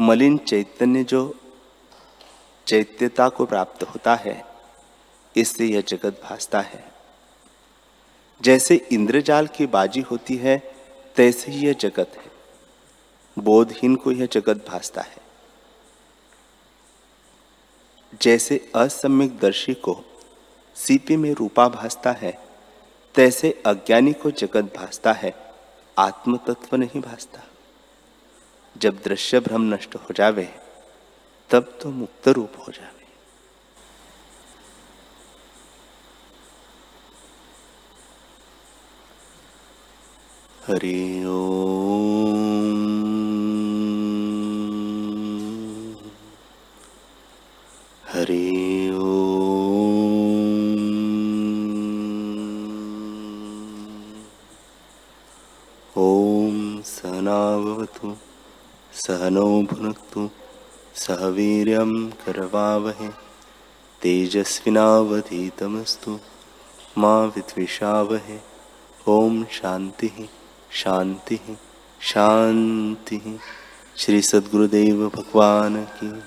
मलिन 0.00 0.38
चैतन्य 0.38 1.04
जो 1.04 1.34
चैत्यता 2.66 3.28
को 3.28 3.46
प्राप्त 3.46 3.82
होता 3.82 4.14
है, 4.14 4.44
इससे 5.36 5.66
यह 5.66 5.80
जगत 5.80 6.20
भासता 6.24 6.60
है। 6.60 6.84
जैसे 8.42 8.88
इंद्रजाल 8.92 9.46
की 9.46 9.66
बाजी 9.66 10.00
होती 10.00 10.36
है, 10.36 10.74
तैसे 11.16 11.52
ही 11.52 11.66
यह 11.66 11.72
जगत 11.72 12.12
है। 12.16 12.30
बोधहीन 13.38 13.96
को 13.96 14.12
यह 14.12 14.26
जगत 14.26 14.66
भासता 14.68 15.00
है। 15.00 15.16
जैसे 18.22 18.72
असम्यक 18.74 19.38
दर्शी 19.38 19.74
को 19.74 20.04
सीपी 20.74 21.16
में 21.16 21.32
रूपा 21.32 21.68
भासता 21.68 22.12
है, 22.12 22.38
तैसे 23.14 23.62
अज्ञानी 23.66 24.12
को 24.12 24.30
जगत 24.30 24.64
भासता 24.76 25.12
है 25.12 25.54
आत्म 25.98 26.36
तत्व 26.36 26.76
नहीं 26.76 27.00
भासता। 27.00 27.40
जब 28.76 29.02
दृश्य 29.02 29.40
भ्रम 29.40 29.74
नष्ट 29.74 29.94
हो 29.94 30.14
जावे 30.14 30.65
तब 31.50 31.66
तो 31.80 31.90
मुक्त 31.90 32.28
रूप 32.36 32.54
हो 32.58 32.72
जावे 32.72 33.04
हरि 40.66 40.96
हरि 48.12 48.42
ॐ 55.96 56.56
सहनावतु 56.86 58.10
सहनौ 59.02 59.46
भुनक्तु 59.70 60.28
सह 60.96 61.26
वीर 61.26 61.66
करवावहे। 62.26 63.08
तेजस्विनावधीतमस्तु। 64.02 66.18
मा 66.98 67.24
विद्विषावहे। 67.24 68.38
ॐ 69.08 69.44
शान्तिः 69.44 70.26
शांति 70.72 71.58
शांति 72.00 73.40
श्री 73.96 74.22
सद्गुरुदेव 74.22 75.12
भगवान 75.16 75.84
की 75.84 76.22